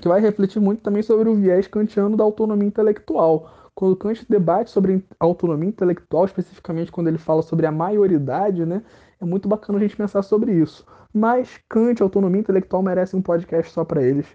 que 0.00 0.08
vai 0.08 0.20
refletir 0.20 0.60
muito 0.60 0.82
também 0.82 1.02
sobre 1.02 1.28
o 1.28 1.34
viés 1.34 1.66
kantiano 1.66 2.16
da 2.16 2.24
autonomia 2.24 2.68
intelectual. 2.68 3.50
Quando 3.74 3.96
Kant 3.96 4.26
debate 4.28 4.70
sobre 4.70 5.04
autonomia 5.18 5.68
intelectual, 5.68 6.26
especificamente 6.26 6.92
quando 6.92 7.08
ele 7.08 7.18
fala 7.18 7.40
sobre 7.40 7.66
a 7.66 7.72
maioridade, 7.72 8.66
né, 8.66 8.82
é 9.20 9.24
muito 9.24 9.48
bacana 9.48 9.78
a 9.78 9.82
gente 9.82 9.96
pensar 9.96 10.22
sobre 10.22 10.52
isso. 10.52 10.84
Mas 11.12 11.60
Kant, 11.68 12.02
autonomia 12.02 12.40
intelectual, 12.40 12.82
merece 12.82 13.16
um 13.16 13.22
podcast 13.22 13.72
só 13.72 13.84
para 13.84 14.02
eles, 14.02 14.26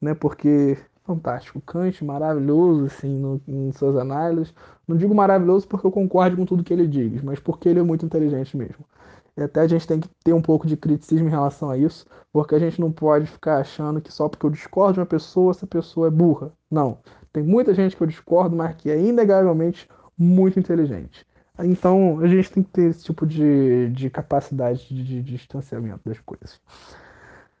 né, 0.00 0.14
porque 0.14 0.78
fantástico. 1.04 1.60
Kant, 1.60 2.04
maravilhoso, 2.04 2.86
assim, 2.86 3.18
no, 3.18 3.40
em 3.48 3.72
suas 3.72 3.96
análises. 3.96 4.54
Não 4.86 4.96
digo 4.96 5.14
maravilhoso 5.14 5.66
porque 5.66 5.86
eu 5.86 5.90
concordo 5.90 6.36
com 6.36 6.46
tudo 6.46 6.62
que 6.64 6.72
ele 6.72 6.86
diz, 6.86 7.22
mas 7.22 7.40
porque 7.40 7.68
ele 7.68 7.80
é 7.80 7.82
muito 7.82 8.06
inteligente 8.06 8.56
mesmo. 8.56 8.84
E 9.36 9.42
até 9.42 9.60
a 9.60 9.66
gente 9.66 9.86
tem 9.86 10.00
que 10.00 10.08
ter 10.24 10.32
um 10.32 10.42
pouco 10.42 10.66
de 10.66 10.76
criticismo 10.76 11.28
em 11.28 11.30
relação 11.30 11.70
a 11.70 11.76
isso, 11.76 12.06
porque 12.32 12.54
a 12.54 12.58
gente 12.58 12.80
não 12.80 12.92
pode 12.92 13.26
ficar 13.26 13.58
achando 13.58 14.00
que 14.00 14.12
só 14.12 14.28
porque 14.28 14.44
eu 14.46 14.50
discordo 14.50 14.94
de 14.94 15.00
uma 15.00 15.06
pessoa, 15.06 15.50
essa 15.50 15.66
pessoa 15.66 16.08
é 16.08 16.10
burra. 16.10 16.52
Não. 16.70 16.98
Tem 17.32 17.42
muita 17.42 17.72
gente 17.74 17.96
que 17.96 18.02
eu 18.02 18.06
discordo, 18.06 18.56
mas 18.56 18.74
que 18.76 18.90
é 18.90 19.00
inegavelmente 19.00 19.88
muito 20.18 20.58
inteligente. 20.58 21.26
Então 21.64 22.20
a 22.20 22.26
gente 22.26 22.50
tem 22.50 22.62
que 22.62 22.70
ter 22.70 22.90
esse 22.90 23.04
tipo 23.04 23.26
de, 23.26 23.90
de 23.90 24.10
capacidade 24.10 24.86
de, 24.88 25.04
de, 25.04 25.22
distanciamento 25.22 26.00
das 26.04 26.18
coisas. 26.20 26.60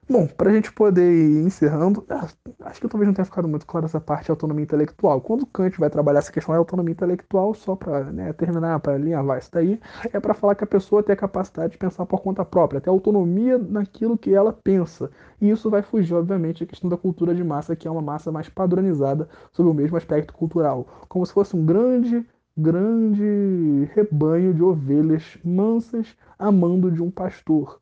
Bom, 0.08 0.26
para 0.26 0.50
a 0.50 0.52
gente 0.52 0.72
poder 0.72 1.08
ir 1.08 1.46
encerrando, 1.46 2.04
ah, 2.10 2.26
acho 2.64 2.80
que 2.80 2.88
talvez 2.88 3.06
não 3.06 3.14
tenha 3.14 3.24
ficado 3.24 3.46
muito 3.46 3.64
claro 3.64 3.86
essa 3.86 4.00
parte 4.00 4.24
de 4.24 4.32
autonomia 4.32 4.64
intelectual. 4.64 5.20
Quando 5.20 5.46
Kant 5.46 5.78
vai 5.78 5.88
trabalhar 5.88 6.18
essa 6.18 6.32
questão 6.32 6.52
de 6.52 6.58
autonomia 6.58 6.90
intelectual, 6.90 7.54
só 7.54 7.76
para 7.76 8.10
né, 8.10 8.32
terminar, 8.32 8.80
para 8.80 8.94
alinhavar 8.94 9.38
isso 9.38 9.50
daí, 9.52 9.80
é 10.12 10.18
para 10.18 10.34
falar 10.34 10.56
que 10.56 10.64
a 10.64 10.66
pessoa 10.66 11.00
tem 11.00 11.12
a 11.12 11.16
capacidade 11.16 11.72
de 11.72 11.78
pensar 11.78 12.04
por 12.06 12.22
conta 12.22 12.44
própria, 12.44 12.80
ter 12.80 12.90
autonomia 12.90 13.56
naquilo 13.56 14.18
que 14.18 14.34
ela 14.34 14.52
pensa. 14.52 15.12
E 15.40 15.48
isso 15.48 15.70
vai 15.70 15.80
fugir, 15.80 16.14
obviamente, 16.14 16.64
da 16.64 16.68
questão 16.68 16.90
da 16.90 16.96
cultura 16.96 17.32
de 17.32 17.44
massa, 17.44 17.76
que 17.76 17.86
é 17.86 17.90
uma 17.90 18.02
massa 18.02 18.32
mais 18.32 18.48
padronizada 18.48 19.28
sobre 19.52 19.70
o 19.70 19.74
mesmo 19.74 19.96
aspecto 19.96 20.34
cultural, 20.34 20.88
como 21.08 21.24
se 21.24 21.32
fosse 21.32 21.54
um 21.54 21.64
grande 21.64 22.26
grande 22.60 23.88
rebanho 23.94 24.52
de 24.52 24.62
ovelhas 24.62 25.38
mansas 25.44 26.16
amando 26.38 26.90
de 26.90 27.02
um 27.02 27.10
pastor. 27.10 27.80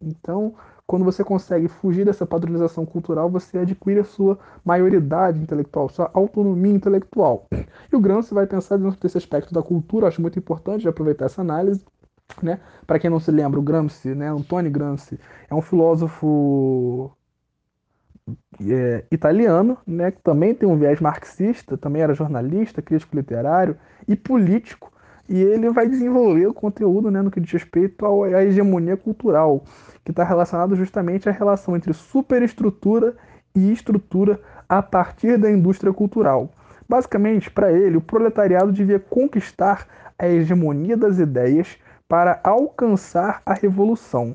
Então, 0.00 0.54
quando 0.86 1.04
você 1.04 1.22
consegue 1.22 1.68
fugir 1.68 2.04
dessa 2.04 2.26
padronização 2.26 2.84
cultural, 2.86 3.30
você 3.30 3.58
adquire 3.58 4.00
a 4.00 4.04
sua 4.04 4.38
maioridade 4.64 5.38
intelectual, 5.38 5.88
sua 5.88 6.10
autonomia 6.14 6.72
intelectual. 6.72 7.46
E 7.92 7.94
o 7.94 8.00
Gramsci 8.00 8.34
vai 8.34 8.46
pensar 8.46 8.76
dentro 8.76 8.98
desse 8.98 9.18
aspecto 9.18 9.52
da 9.52 9.62
cultura, 9.62 10.08
acho 10.08 10.20
muito 10.20 10.38
importante 10.38 10.88
aproveitar 10.88 11.26
essa 11.26 11.42
análise. 11.42 11.84
Né? 12.42 12.60
Para 12.86 12.98
quem 12.98 13.10
não 13.10 13.20
se 13.20 13.30
lembra, 13.30 13.60
o 13.60 13.62
Gramsci, 13.62 14.14
né, 14.14 14.28
Antônio 14.28 14.70
Gramsci, 14.70 15.18
é 15.48 15.54
um 15.54 15.60
filósofo 15.60 17.12
é, 18.68 19.04
italiano, 19.10 19.78
né, 19.86 20.10
que 20.10 20.20
também 20.22 20.54
tem 20.54 20.68
um 20.68 20.76
viés 20.76 21.00
marxista, 21.00 21.76
também 21.76 22.02
era 22.02 22.14
jornalista, 22.14 22.82
crítico 22.82 23.16
literário 23.16 23.76
e 24.06 24.16
político, 24.16 24.92
e 25.28 25.40
ele 25.40 25.70
vai 25.70 25.88
desenvolver 25.88 26.46
o 26.46 26.54
conteúdo 26.54 27.10
né, 27.10 27.22
no 27.22 27.30
que 27.30 27.40
diz 27.40 27.52
respeito 27.52 28.04
à 28.04 28.42
hegemonia 28.44 28.96
cultural 28.96 29.62
que 30.04 30.10
está 30.10 30.24
relacionado 30.24 30.74
justamente 30.74 31.28
à 31.28 31.32
relação 31.32 31.76
entre 31.76 31.92
superestrutura 31.92 33.14
e 33.54 33.72
estrutura 33.72 34.40
a 34.68 34.82
partir 34.82 35.38
da 35.38 35.50
indústria 35.50 35.92
cultural. 35.92 36.50
Basicamente, 36.88 37.50
para 37.50 37.72
ele, 37.72 37.96
o 37.96 38.00
proletariado 38.00 38.72
devia 38.72 38.98
conquistar 38.98 39.86
a 40.18 40.28
hegemonia 40.28 40.96
das 40.96 41.18
ideias 41.18 41.78
para 42.08 42.40
alcançar 42.42 43.40
a 43.46 43.54
revolução. 43.54 44.34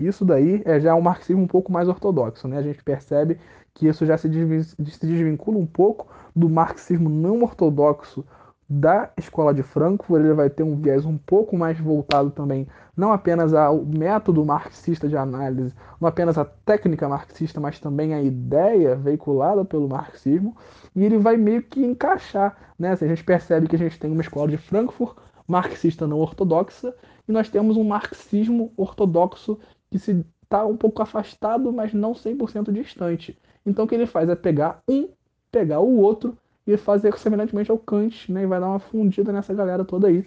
Isso 0.00 0.24
daí 0.24 0.62
é 0.64 0.78
já 0.78 0.94
um 0.94 1.00
marxismo 1.00 1.42
um 1.42 1.46
pouco 1.48 1.72
mais 1.72 1.88
ortodoxo, 1.88 2.46
né? 2.46 2.56
A 2.58 2.62
gente 2.62 2.84
percebe 2.84 3.36
que 3.74 3.88
isso 3.88 4.06
já 4.06 4.16
se 4.16 4.28
desvincula 4.28 5.58
um 5.58 5.66
pouco 5.66 6.06
do 6.36 6.48
marxismo 6.48 7.08
não 7.08 7.42
ortodoxo 7.42 8.24
da 8.70 9.10
escola 9.16 9.52
de 9.52 9.64
Frankfurt, 9.64 10.20
ele 10.22 10.34
vai 10.34 10.48
ter 10.50 10.62
um 10.62 10.76
viés 10.76 11.04
um 11.04 11.18
pouco 11.18 11.56
mais 11.56 11.80
voltado 11.80 12.30
também, 12.30 12.68
não 12.96 13.12
apenas 13.12 13.52
ao 13.54 13.84
método 13.84 14.44
marxista 14.44 15.08
de 15.08 15.16
análise, 15.16 15.74
não 16.00 16.06
apenas 16.06 16.38
a 16.38 16.44
técnica 16.44 17.08
marxista, 17.08 17.60
mas 17.60 17.80
também 17.80 18.14
a 18.14 18.22
ideia 18.22 18.94
veiculada 18.94 19.64
pelo 19.64 19.88
marxismo, 19.88 20.56
e 20.94 21.02
ele 21.02 21.18
vai 21.18 21.36
meio 21.36 21.62
que 21.62 21.84
encaixar, 21.84 22.56
né? 22.78 22.92
Assim, 22.92 23.06
a 23.06 23.08
gente 23.08 23.24
percebe 23.24 23.66
que 23.66 23.74
a 23.74 23.78
gente 23.78 23.98
tem 23.98 24.12
uma 24.12 24.22
escola 24.22 24.46
de 24.46 24.58
Frankfurt 24.58 25.16
marxista 25.48 26.06
não 26.06 26.18
ortodoxa, 26.18 26.94
e 27.26 27.32
nós 27.32 27.48
temos 27.48 27.76
um 27.76 27.84
marxismo 27.84 28.70
ortodoxo 28.76 29.58
que 29.90 29.98
se 29.98 30.24
está 30.42 30.64
um 30.64 30.76
pouco 30.76 31.02
afastado, 31.02 31.72
mas 31.72 31.92
não 31.92 32.12
100% 32.12 32.72
distante. 32.72 33.38
Então 33.64 33.84
o 33.84 33.88
que 33.88 33.94
ele 33.94 34.06
faz 34.06 34.28
é 34.28 34.34
pegar 34.34 34.82
um, 34.88 35.08
pegar 35.50 35.80
o 35.80 35.98
outro 35.98 36.36
e 36.66 36.76
fazer 36.76 37.16
semelhantemente 37.18 37.70
ao 37.70 37.78
Kant, 37.78 38.30
né? 38.30 38.42
E 38.42 38.46
vai 38.46 38.60
dar 38.60 38.68
uma 38.68 38.78
fundida 38.78 39.32
nessa 39.32 39.54
galera 39.54 39.84
toda 39.84 40.08
aí. 40.08 40.24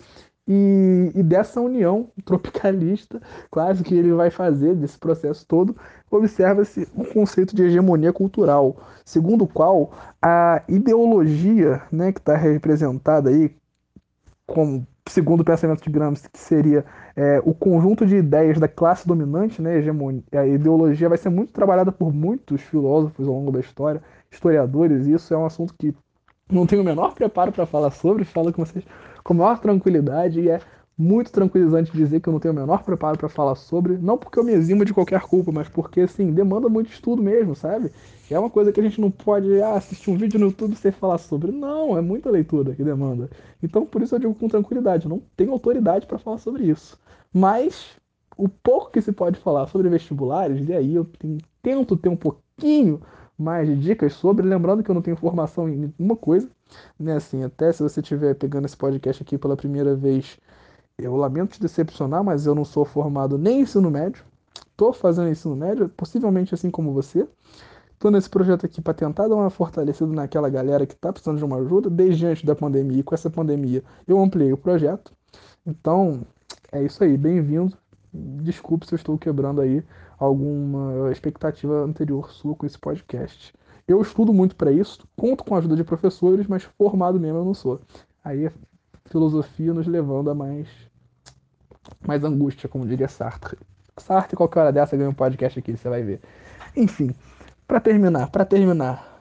E, 0.48 1.12
e, 1.16 1.24
dessa 1.24 1.62
união 1.62 2.10
tropicalista, 2.26 3.22
quase 3.50 3.84
que 3.84 3.94
ele 3.94 4.12
vai 4.12 4.32
fazer 4.32 4.76
desse 4.76 4.98
processo 4.98 5.46
todo, 5.46 5.76
observa-se 6.10 6.88
um 6.96 7.06
conceito 7.06 7.56
de 7.56 7.64
hegemonia 7.64 8.12
cultural, 8.12 8.76
segundo 9.06 9.44
o 9.44 9.48
qual 9.48 9.94
a 10.22 10.64
ideologia 10.68 11.84
né, 11.92 12.12
que 12.12 12.20
está 12.20 12.36
representada 12.36 13.30
aí, 13.30 13.56
como, 14.48 14.86
segundo 15.08 15.42
o 15.42 15.46
pensamento 15.46 15.84
de 15.84 15.92
Gramsci, 15.92 16.30
que 16.30 16.40
seria 16.40 16.84
é, 17.16 17.42
o 17.44 17.54
conjunto 17.54 18.06
de 18.06 18.16
ideias 18.16 18.60
da 18.60 18.68
classe 18.68 19.08
dominante, 19.08 19.62
né, 19.62 19.78
hegemonia, 19.78 20.24
a 20.34 20.46
ideologia 20.48 21.10
vai 21.10 21.18
ser 21.18 21.30
muito 21.30 21.52
trabalhada 21.52 21.92
por 21.92 22.14
muitos 22.14 22.62
filósofos 22.62 23.28
ao 23.28 23.34
longo 23.34 23.52
da 23.52 23.60
história, 23.60 24.02
historiadores, 24.30 25.08
e 25.08 25.14
isso 25.14 25.34
é 25.34 25.38
um 25.38 25.46
assunto 25.46 25.74
que 25.78 25.94
não 26.50 26.66
tenho 26.66 26.82
o 26.82 26.86
menor 26.86 27.14
preparo 27.14 27.52
para 27.52 27.66
falar 27.66 27.92
sobre, 27.92 28.24
falo 28.24 28.52
com 28.52 28.66
vocês 28.66 28.86
com 29.24 29.34
maior 29.34 29.60
tranquilidade 29.60 30.42
e 30.42 30.50
é 30.50 30.60
muito 31.02 31.32
tranquilizante 31.32 31.92
dizer 31.92 32.22
que 32.22 32.30
eu 32.30 32.34
não 32.34 32.40
tenho 32.40 32.54
o 32.54 32.56
menor 32.56 32.84
preparo 32.84 33.18
para 33.18 33.28
falar 33.28 33.56
sobre, 33.56 33.98
não 33.98 34.20
porque 34.20 34.38
eu 34.38 34.44
me 34.44 34.54
eximo 34.54 34.86
de 34.86 34.94
qualquer 34.94 35.22
culpa, 35.22 35.52
mas 35.52 35.68
porque, 35.68 36.02
assim, 36.02 36.32
demanda 36.32 36.70
muito 36.70 36.92
estudo 36.92 37.24
mesmo, 37.24 37.56
sabe? 37.56 37.92
É 38.30 38.38
uma 38.38 38.52
coisa 38.52 38.72
que 38.72 38.80
a 38.80 38.84
gente 38.84 39.02
não 39.02 39.10
pode 39.10 39.62
ah, 39.62 39.74
assistir 39.74 40.12
um 40.12 40.18
vídeo 40.18 40.40
no 40.40 40.46
YouTube 40.48 40.76
sem 40.76 40.92
falar 40.92 41.18
sobre. 41.18 41.52
Não, 41.52 41.98
é 41.98 42.02
muita 42.02 42.30
leitura 42.30 42.76
que 42.76 42.84
demanda. 42.84 43.30
Então, 43.64 43.84
por 43.86 44.02
isso 44.04 44.14
eu 44.14 44.20
digo 44.20 44.36
com 44.36 44.48
tranquilidade, 44.48 45.08
não 45.08 45.22
tenho 45.36 45.52
autoridade 45.52 46.06
para 46.06 46.20
falar 46.20 46.38
sobre 46.38 46.66
isso. 46.66 47.00
Mas 47.34 47.96
o 48.38 48.48
pouco 48.48 48.92
que 48.92 49.02
se 49.02 49.12
pode 49.12 49.40
falar 49.40 49.68
sobre 49.68 49.90
vestibulares, 49.90 50.70
e 50.70 50.74
aí 50.74 50.96
eu 50.96 51.10
tento 51.64 51.98
ter 51.98 52.10
um 52.10 52.16
pouquinho 52.16 53.02
mais 53.38 53.68
de 53.68 53.76
dicas 53.76 54.14
sobre, 54.14 54.46
lembrando 54.46 54.84
que 54.84 54.92
eu 54.92 54.96
não 54.96 55.02
tenho 55.02 55.18
formação 55.18 55.68
em 55.68 55.78
nenhuma 55.78 56.16
coisa, 56.16 56.48
né? 57.00 57.16
Assim, 57.16 57.44
até 57.44 57.72
se 57.72 57.82
você 57.82 58.02
estiver 58.02 58.36
pegando 58.36 58.66
esse 58.66 58.78
podcast 58.78 59.24
aqui 59.24 59.38
pela 59.38 59.58
primeira 59.58 59.96
vez, 59.96 60.38
eu 61.02 61.16
lamento 61.16 61.54
te 61.54 61.62
decepcionar, 61.62 62.24
mas 62.24 62.46
eu 62.46 62.56
não 62.56 62.66
sou 62.66 62.86
formado 62.86 63.38
nem 63.38 63.60
em 63.60 63.62
ensino 63.62 63.90
médio. 63.90 64.24
Estou 64.72 64.94
fazendo 64.94 65.30
ensino 65.30 65.56
médio, 65.56 65.90
possivelmente 65.90 66.54
assim 66.54 66.72
como 66.72 66.94
você. 66.94 67.28
Estou 67.94 68.10
nesse 68.10 68.30
projeto 68.30 68.66
aqui 68.66 68.82
para 68.82 68.94
tentar 68.94 69.28
dar 69.28 69.36
uma 69.36 69.50
fortalecida 69.50 70.12
naquela 70.12 70.50
galera 70.50 70.88
que 70.88 70.94
está 70.94 71.14
precisando 71.14 71.38
de 71.38 71.46
uma 71.46 71.58
ajuda. 71.58 71.90
Desde 71.90 72.26
antes 72.26 72.44
da 72.44 72.56
pandemia 72.56 73.00
e 73.00 73.04
com 73.04 73.14
essa 73.14 73.30
pandemia 73.30 73.84
eu 74.08 74.20
ampliei 74.20 74.52
o 74.52 74.58
projeto. 74.58 75.14
Então, 75.66 76.22
é 76.72 76.84
isso 76.84 77.04
aí. 77.04 77.16
Bem-vindo. 77.16 77.78
Desculpe 78.12 78.88
se 78.88 78.94
eu 78.94 78.98
estou 78.98 79.18
quebrando 79.18 79.62
aí 79.62 79.84
alguma 80.18 81.12
expectativa 81.12 81.84
anterior 81.84 82.32
sua 82.32 82.56
com 82.56 82.66
esse 82.66 82.78
podcast. 82.78 83.54
Eu 83.88 84.02
estudo 84.02 84.34
muito 84.34 84.56
para 84.56 84.72
isso, 84.72 85.08
conto 85.16 85.44
com 85.44 85.56
a 85.56 85.58
ajuda 85.58 85.76
de 85.76 85.84
professores, 85.84 86.48
mas 86.48 86.64
formado 86.64 87.20
mesmo 87.20 87.40
eu 87.40 87.46
não 87.46 87.54
sou. 87.54 87.80
Aí 88.24 88.48
a 88.48 88.52
filosofia 89.06 89.74
nos 89.74 89.88
levando 89.88 90.30
a 90.30 90.36
mais 90.36 90.68
mais 92.06 92.24
angústia, 92.24 92.70
como 92.70 92.86
diria 92.86 93.08
Sartre. 93.08 93.58
Sartre, 93.98 94.36
qualquer 94.36 94.60
hora 94.62 94.72
dessa, 94.72 94.98
ganha 94.98 95.10
um 95.10 95.14
podcast 95.14 95.60
aqui, 95.60 95.76
você 95.76 95.90
vai 95.90 96.04
ver. 96.04 96.22
Enfim, 96.76 97.14
para 97.68 97.80
terminar, 97.80 98.30
para 98.30 98.46
terminar, 98.46 99.20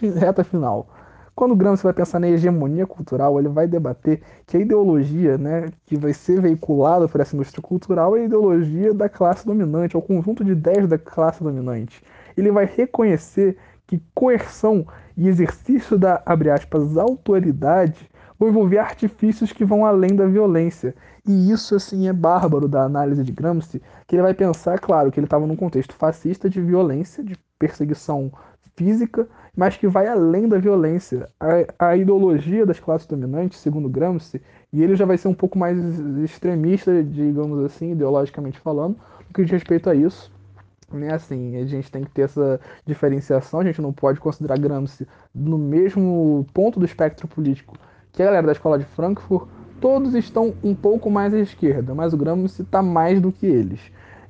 reta 0.00 0.44
final. 0.44 0.88
Quando 1.34 1.56
Gramsci 1.56 1.82
vai 1.82 1.94
pensar 1.94 2.18
na 2.18 2.28
hegemonia 2.28 2.86
cultural, 2.86 3.38
ele 3.38 3.48
vai 3.48 3.66
debater 3.66 4.20
que 4.46 4.58
a 4.58 4.60
ideologia 4.60 5.38
né, 5.38 5.70
que 5.86 5.96
vai 5.96 6.12
ser 6.12 6.42
veiculada 6.42 7.08
por 7.08 7.20
essa 7.20 7.34
indústria 7.34 7.62
cultural 7.62 8.14
é 8.16 8.20
a 8.20 8.24
ideologia 8.24 8.92
da 8.92 9.08
classe 9.08 9.46
dominante, 9.46 9.96
é 9.96 9.98
o 9.98 10.02
conjunto 10.02 10.44
de 10.44 10.52
ideias 10.52 10.86
da 10.86 10.98
classe 10.98 11.42
dominante. 11.42 12.02
Ele 12.36 12.50
vai 12.50 12.66
reconhecer 12.66 13.56
que 13.86 14.00
coerção 14.14 14.86
e 15.16 15.26
exercício 15.26 15.98
da, 15.98 16.22
abre 16.26 16.50
aspas, 16.50 16.98
autoridade 16.98 18.10
vão 18.42 18.48
envolver 18.48 18.78
artifícios 18.78 19.52
que 19.52 19.64
vão 19.64 19.86
além 19.86 20.16
da 20.16 20.26
violência. 20.26 20.94
E 21.24 21.50
isso, 21.50 21.76
assim, 21.76 22.08
é 22.08 22.12
bárbaro 22.12 22.66
da 22.66 22.82
análise 22.82 23.22
de 23.22 23.30
Gramsci, 23.30 23.80
que 24.06 24.16
ele 24.16 24.22
vai 24.22 24.34
pensar, 24.34 24.80
claro, 24.80 25.12
que 25.12 25.20
ele 25.20 25.26
estava 25.26 25.46
num 25.46 25.54
contexto 25.54 25.94
fascista 25.94 26.50
de 26.50 26.60
violência, 26.60 27.22
de 27.22 27.36
perseguição 27.58 28.32
física, 28.74 29.28
mas 29.56 29.76
que 29.76 29.86
vai 29.86 30.08
além 30.08 30.48
da 30.48 30.58
violência. 30.58 31.28
A, 31.38 31.90
a, 31.90 31.96
ideologia 31.96 32.66
das 32.66 32.80
classes 32.80 33.06
dominantes, 33.06 33.60
segundo 33.60 33.88
Gramsci, 33.88 34.42
e 34.72 34.82
ele 34.82 34.96
já 34.96 35.04
vai 35.04 35.16
ser 35.16 35.28
um 35.28 35.34
pouco 35.34 35.56
mais 35.56 35.78
extremista, 36.24 37.02
digamos 37.04 37.64
assim, 37.64 37.92
ideologicamente 37.92 38.58
falando, 38.58 38.96
no 39.28 39.34
que 39.34 39.42
diz 39.44 39.52
respeito 39.52 39.88
a 39.88 39.94
isso. 39.94 40.32
Né, 40.90 41.14
assim, 41.14 41.56
a 41.56 41.64
gente 41.64 41.90
tem 41.90 42.04
que 42.04 42.10
ter 42.10 42.22
essa 42.22 42.60
diferenciação, 42.84 43.60
a 43.60 43.64
gente 43.64 43.80
não 43.80 43.94
pode 43.94 44.20
considerar 44.20 44.58
Gramsci 44.58 45.06
no 45.34 45.56
mesmo 45.56 46.44
ponto 46.52 46.78
do 46.78 46.84
espectro 46.84 47.26
político 47.26 47.78
que 48.12 48.22
a 48.22 48.26
galera 48.26 48.46
da 48.46 48.52
escola 48.52 48.78
de 48.78 48.84
Frankfurt, 48.84 49.48
todos 49.80 50.14
estão 50.14 50.54
um 50.62 50.74
pouco 50.74 51.10
mais 51.10 51.32
à 51.34 51.38
esquerda, 51.38 51.94
mas 51.94 52.12
o 52.12 52.16
Gramsci 52.16 52.62
está 52.62 52.82
mais 52.82 53.20
do 53.20 53.32
que 53.32 53.46
eles. 53.46 53.80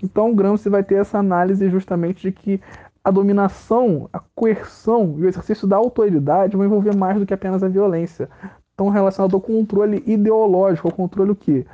Então 0.03 0.31
o 0.31 0.35
Gramsci 0.35 0.69
vai 0.69 0.83
ter 0.83 0.97
essa 0.97 1.19
análise 1.19 1.69
justamente 1.69 2.23
de 2.23 2.33
que 2.33 2.61
a 3.05 3.11
dominação, 3.11 4.09
a 4.13 4.21
coerção 4.35 5.17
e 5.19 5.23
o 5.23 5.29
exercício 5.29 5.67
da 5.67 5.77
autoridade 5.77 6.57
vão 6.57 6.65
envolver 6.65 6.95
mais 6.95 7.19
do 7.19 7.27
que 7.27 7.35
apenas 7.35 7.63
a 7.63 7.69
violência. 7.69 8.31
Estão 8.71 8.89
relacionados 8.89 9.35
ao 9.35 9.41
controle 9.41 10.03
ideológico, 10.07 10.89
ao 10.89 10.95
controle 10.95 11.33
o 11.33 11.37
quê? 11.37 11.67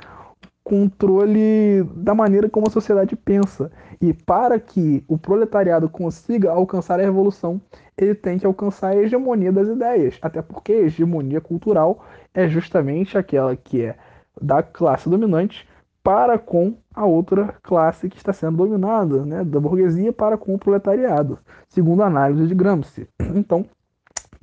Controle 0.69 1.83
da 1.95 2.13
maneira 2.13 2.47
como 2.47 2.67
a 2.67 2.69
sociedade 2.69 3.15
pensa. 3.15 3.71
E 3.99 4.13
para 4.13 4.59
que 4.59 5.03
o 5.07 5.17
proletariado 5.17 5.89
consiga 5.89 6.51
alcançar 6.51 6.99
a 6.99 7.03
revolução, 7.03 7.59
ele 7.97 8.13
tem 8.13 8.37
que 8.37 8.45
alcançar 8.45 8.89
a 8.89 8.95
hegemonia 8.95 9.51
das 9.51 9.67
ideias. 9.67 10.19
Até 10.21 10.43
porque 10.43 10.71
a 10.73 10.81
hegemonia 10.81 11.41
cultural 11.41 12.05
é 12.35 12.47
justamente 12.47 13.17
aquela 13.17 13.55
que 13.55 13.81
é 13.81 13.95
da 14.39 14.61
classe 14.61 15.09
dominante 15.09 15.67
para 16.03 16.37
com 16.37 16.77
a 16.93 17.03
outra 17.03 17.55
classe 17.63 18.07
que 18.07 18.17
está 18.17 18.31
sendo 18.31 18.57
dominada, 18.57 19.25
né, 19.25 19.43
da 19.43 19.59
burguesia 19.59 20.13
para 20.13 20.37
com 20.37 20.53
o 20.53 20.59
proletariado, 20.59 21.39
segundo 21.67 22.03
a 22.03 22.05
análise 22.05 22.47
de 22.47 22.53
Gramsci. 22.53 23.07
Então, 23.35 23.65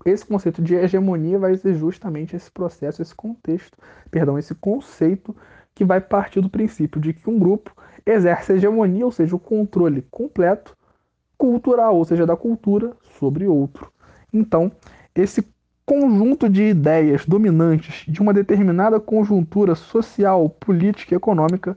esse 0.05 0.27
conceito 0.27 0.61
de 0.61 0.75
hegemonia 0.75 1.39
vai 1.39 1.57
ser 1.57 1.75
justamente 1.75 2.35
esse 2.35 2.51
processo, 2.51 3.01
esse 3.01 3.15
contexto, 3.15 3.79
perdão, 4.11 4.37
esse 4.37 4.55
conceito 4.57 5.37
que 5.77 5.85
vai 5.85 6.01
partir 6.01 6.41
do 6.41 6.49
princípio 6.49 7.01
de 7.01 7.13
que 7.13 7.29
um 7.31 7.39
grupo 7.39 7.71
exerce 8.05 8.51
a 8.51 8.55
hegemonia, 8.57 9.05
ou 9.05 9.13
seja, 9.13 9.37
o 9.37 9.39
controle 9.39 10.03
completo 10.11 10.75
cultural, 11.37 11.95
ou 11.95 12.05
seja, 12.05 12.25
da 12.25 12.35
cultura 12.35 12.97
sobre 13.19 13.47
outro. 13.47 13.93
Então, 14.33 14.73
esse 15.15 15.47
conjunto 15.85 16.49
de 16.49 16.63
ideias 16.63 17.27
dominantes 17.27 18.05
de 18.09 18.21
uma 18.21 18.33
determinada 18.33 18.99
conjuntura 18.99 19.75
social, 19.75 20.49
política 20.49 21.15
e 21.15 21.17
econômica 21.17 21.77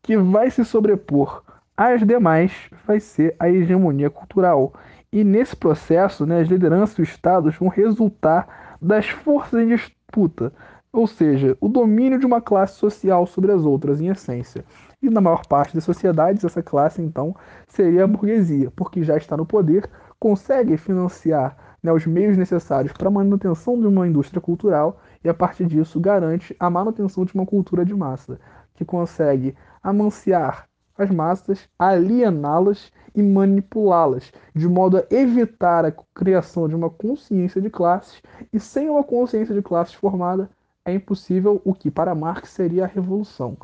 que 0.00 0.16
vai 0.16 0.48
se 0.50 0.64
sobrepor 0.64 1.42
às 1.76 2.06
demais 2.06 2.52
vai 2.86 3.00
ser 3.00 3.34
a 3.38 3.48
hegemonia 3.50 4.08
cultural. 4.08 4.72
E 5.12 5.24
nesse 5.24 5.56
processo, 5.56 6.24
né, 6.24 6.40
as 6.40 6.48
lideranças 6.48 6.94
dos 6.94 7.08
estados 7.08 7.56
vão 7.56 7.68
resultar 7.68 8.76
das 8.80 9.08
forças 9.08 9.60
em 9.60 9.68
disputa, 9.68 10.52
ou 10.94 11.08
seja, 11.08 11.58
o 11.60 11.68
domínio 11.68 12.20
de 12.20 12.24
uma 12.24 12.40
classe 12.40 12.76
social 12.76 13.26
sobre 13.26 13.50
as 13.50 13.64
outras, 13.64 14.00
em 14.00 14.06
essência. 14.06 14.64
E 15.02 15.10
na 15.10 15.20
maior 15.20 15.44
parte 15.44 15.74
das 15.74 15.82
sociedades, 15.82 16.44
essa 16.44 16.62
classe, 16.62 17.02
então, 17.02 17.34
seria 17.66 18.04
a 18.04 18.06
burguesia, 18.06 18.70
porque 18.70 19.02
já 19.02 19.16
está 19.16 19.36
no 19.36 19.44
poder, 19.44 19.90
consegue 20.20 20.76
financiar 20.76 21.56
né, 21.82 21.92
os 21.92 22.06
meios 22.06 22.36
necessários 22.36 22.92
para 22.92 23.08
a 23.08 23.10
manutenção 23.10 23.78
de 23.80 23.88
uma 23.88 24.06
indústria 24.06 24.40
cultural 24.40 25.00
e, 25.24 25.28
a 25.28 25.34
partir 25.34 25.66
disso, 25.66 25.98
garante 25.98 26.54
a 26.60 26.70
manutenção 26.70 27.24
de 27.24 27.34
uma 27.34 27.44
cultura 27.44 27.84
de 27.84 27.92
massa, 27.92 28.38
que 28.74 28.84
consegue 28.84 29.56
amanciar 29.82 30.68
as 30.96 31.10
massas, 31.10 31.68
aliená-las 31.76 32.92
e 33.16 33.20
manipulá-las, 33.20 34.32
de 34.54 34.68
modo 34.68 34.98
a 34.98 35.04
evitar 35.10 35.84
a 35.84 35.92
criação 36.14 36.68
de 36.68 36.76
uma 36.76 36.88
consciência 36.88 37.60
de 37.60 37.68
classes, 37.68 38.22
e 38.52 38.60
sem 38.60 38.88
uma 38.88 39.02
consciência 39.02 39.52
de 39.52 39.60
classes 39.60 39.94
formada, 39.94 40.48
é 40.84 40.92
impossível 40.92 41.60
o 41.64 41.72
que 41.74 41.90
para 41.90 42.14
Marx 42.14 42.50
seria 42.50 42.84
a 42.84 42.88
revolução. 42.88 43.56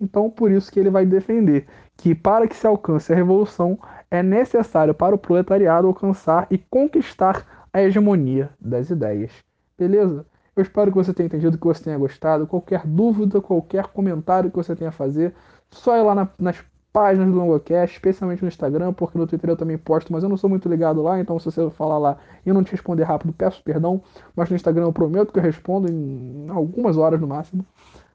Então, 0.00 0.28
por 0.28 0.50
isso 0.50 0.70
que 0.70 0.80
ele 0.80 0.90
vai 0.90 1.06
defender 1.06 1.66
que 1.96 2.14
para 2.14 2.48
que 2.48 2.56
se 2.56 2.66
alcance 2.66 3.12
a 3.12 3.16
revolução 3.16 3.78
é 4.10 4.22
necessário 4.22 4.92
para 4.92 5.14
o 5.14 5.18
proletariado 5.18 5.86
alcançar 5.86 6.46
e 6.50 6.58
conquistar 6.58 7.66
a 7.72 7.80
hegemonia 7.80 8.50
das 8.60 8.90
ideias. 8.90 9.32
Beleza? 9.78 10.26
Eu 10.54 10.62
espero 10.62 10.90
que 10.90 10.96
você 10.96 11.14
tenha 11.14 11.26
entendido, 11.26 11.56
que 11.56 11.66
você 11.66 11.84
tenha 11.84 11.96
gostado. 11.96 12.46
Qualquer 12.46 12.86
dúvida, 12.86 13.40
qualquer 13.40 13.86
comentário 13.86 14.50
que 14.50 14.56
você 14.56 14.76
tenha 14.76 14.90
a 14.90 14.92
fazer, 14.92 15.34
só 15.70 15.96
ir 15.96 16.02
lá 16.02 16.14
na, 16.14 16.28
nas 16.38 16.62
páginas 16.92 17.28
do 17.28 17.38
Longocast, 17.38 17.96
especialmente 17.96 18.42
no 18.42 18.48
Instagram, 18.48 18.92
porque 18.92 19.16
no 19.16 19.26
Twitter 19.26 19.50
eu 19.50 19.56
também 19.56 19.78
posto, 19.78 20.12
mas 20.12 20.22
eu 20.22 20.28
não 20.28 20.36
sou 20.36 20.50
muito 20.50 20.68
ligado 20.68 21.02
lá, 21.02 21.18
então 21.18 21.38
se 21.38 21.46
você 21.46 21.70
falar 21.70 21.98
lá 21.98 22.18
e 22.44 22.48
eu 22.48 22.54
não 22.54 22.62
te 22.62 22.72
responder 22.72 23.04
rápido, 23.04 23.32
peço 23.32 23.62
perdão. 23.62 24.02
Mas 24.36 24.50
no 24.50 24.56
Instagram 24.56 24.84
eu 24.84 24.92
prometo 24.92 25.32
que 25.32 25.38
eu 25.38 25.42
respondo 25.42 25.90
em 25.90 26.48
algumas 26.50 26.96
horas 26.98 27.20
no 27.20 27.26
máximo. 27.26 27.64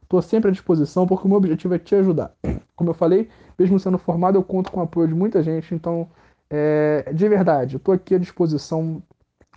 Estou 0.04 0.22
sempre 0.22 0.50
à 0.50 0.52
disposição, 0.52 1.06
porque 1.06 1.26
o 1.26 1.28
meu 1.28 1.38
objetivo 1.38 1.74
é 1.74 1.80
te 1.80 1.96
ajudar. 1.96 2.32
Como 2.76 2.92
eu 2.92 2.94
falei, 2.94 3.30
mesmo 3.58 3.80
sendo 3.80 3.98
formado, 3.98 4.38
eu 4.38 4.44
conto 4.44 4.72
com 4.72 4.80
o 4.80 4.84
apoio 4.84 5.08
de 5.08 5.14
muita 5.16 5.42
gente, 5.42 5.74
então, 5.74 6.08
é, 6.50 7.12
de 7.14 7.28
verdade, 7.28 7.76
eu 7.76 7.78
estou 7.78 7.94
aqui 7.94 8.16
à 8.16 8.20
disposição, 8.20 9.02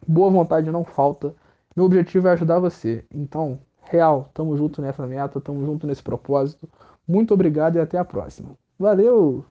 boa 0.07 0.31
vontade 0.31 0.71
não 0.71 0.85
falta. 0.85 1.35
Meu 1.77 1.85
objetivo 1.87 2.27
é 2.27 2.33
ajudar 2.33 2.59
você. 2.59 3.05
Então, 3.15 3.61
real, 3.83 4.31
tamo 4.35 4.57
junto 4.57 4.83
nessa 4.83 5.07
meta, 5.07 5.41
tamo 5.41 5.65
junto 5.65 5.87
nesse 5.87 6.03
propósito. 6.03 6.69
Muito 7.07 7.33
obrigado 7.35 7.77
e 7.77 7.81
até 7.81 7.99
a 7.99 8.05
próxima. 8.05 8.60
Valeu! 8.81 9.50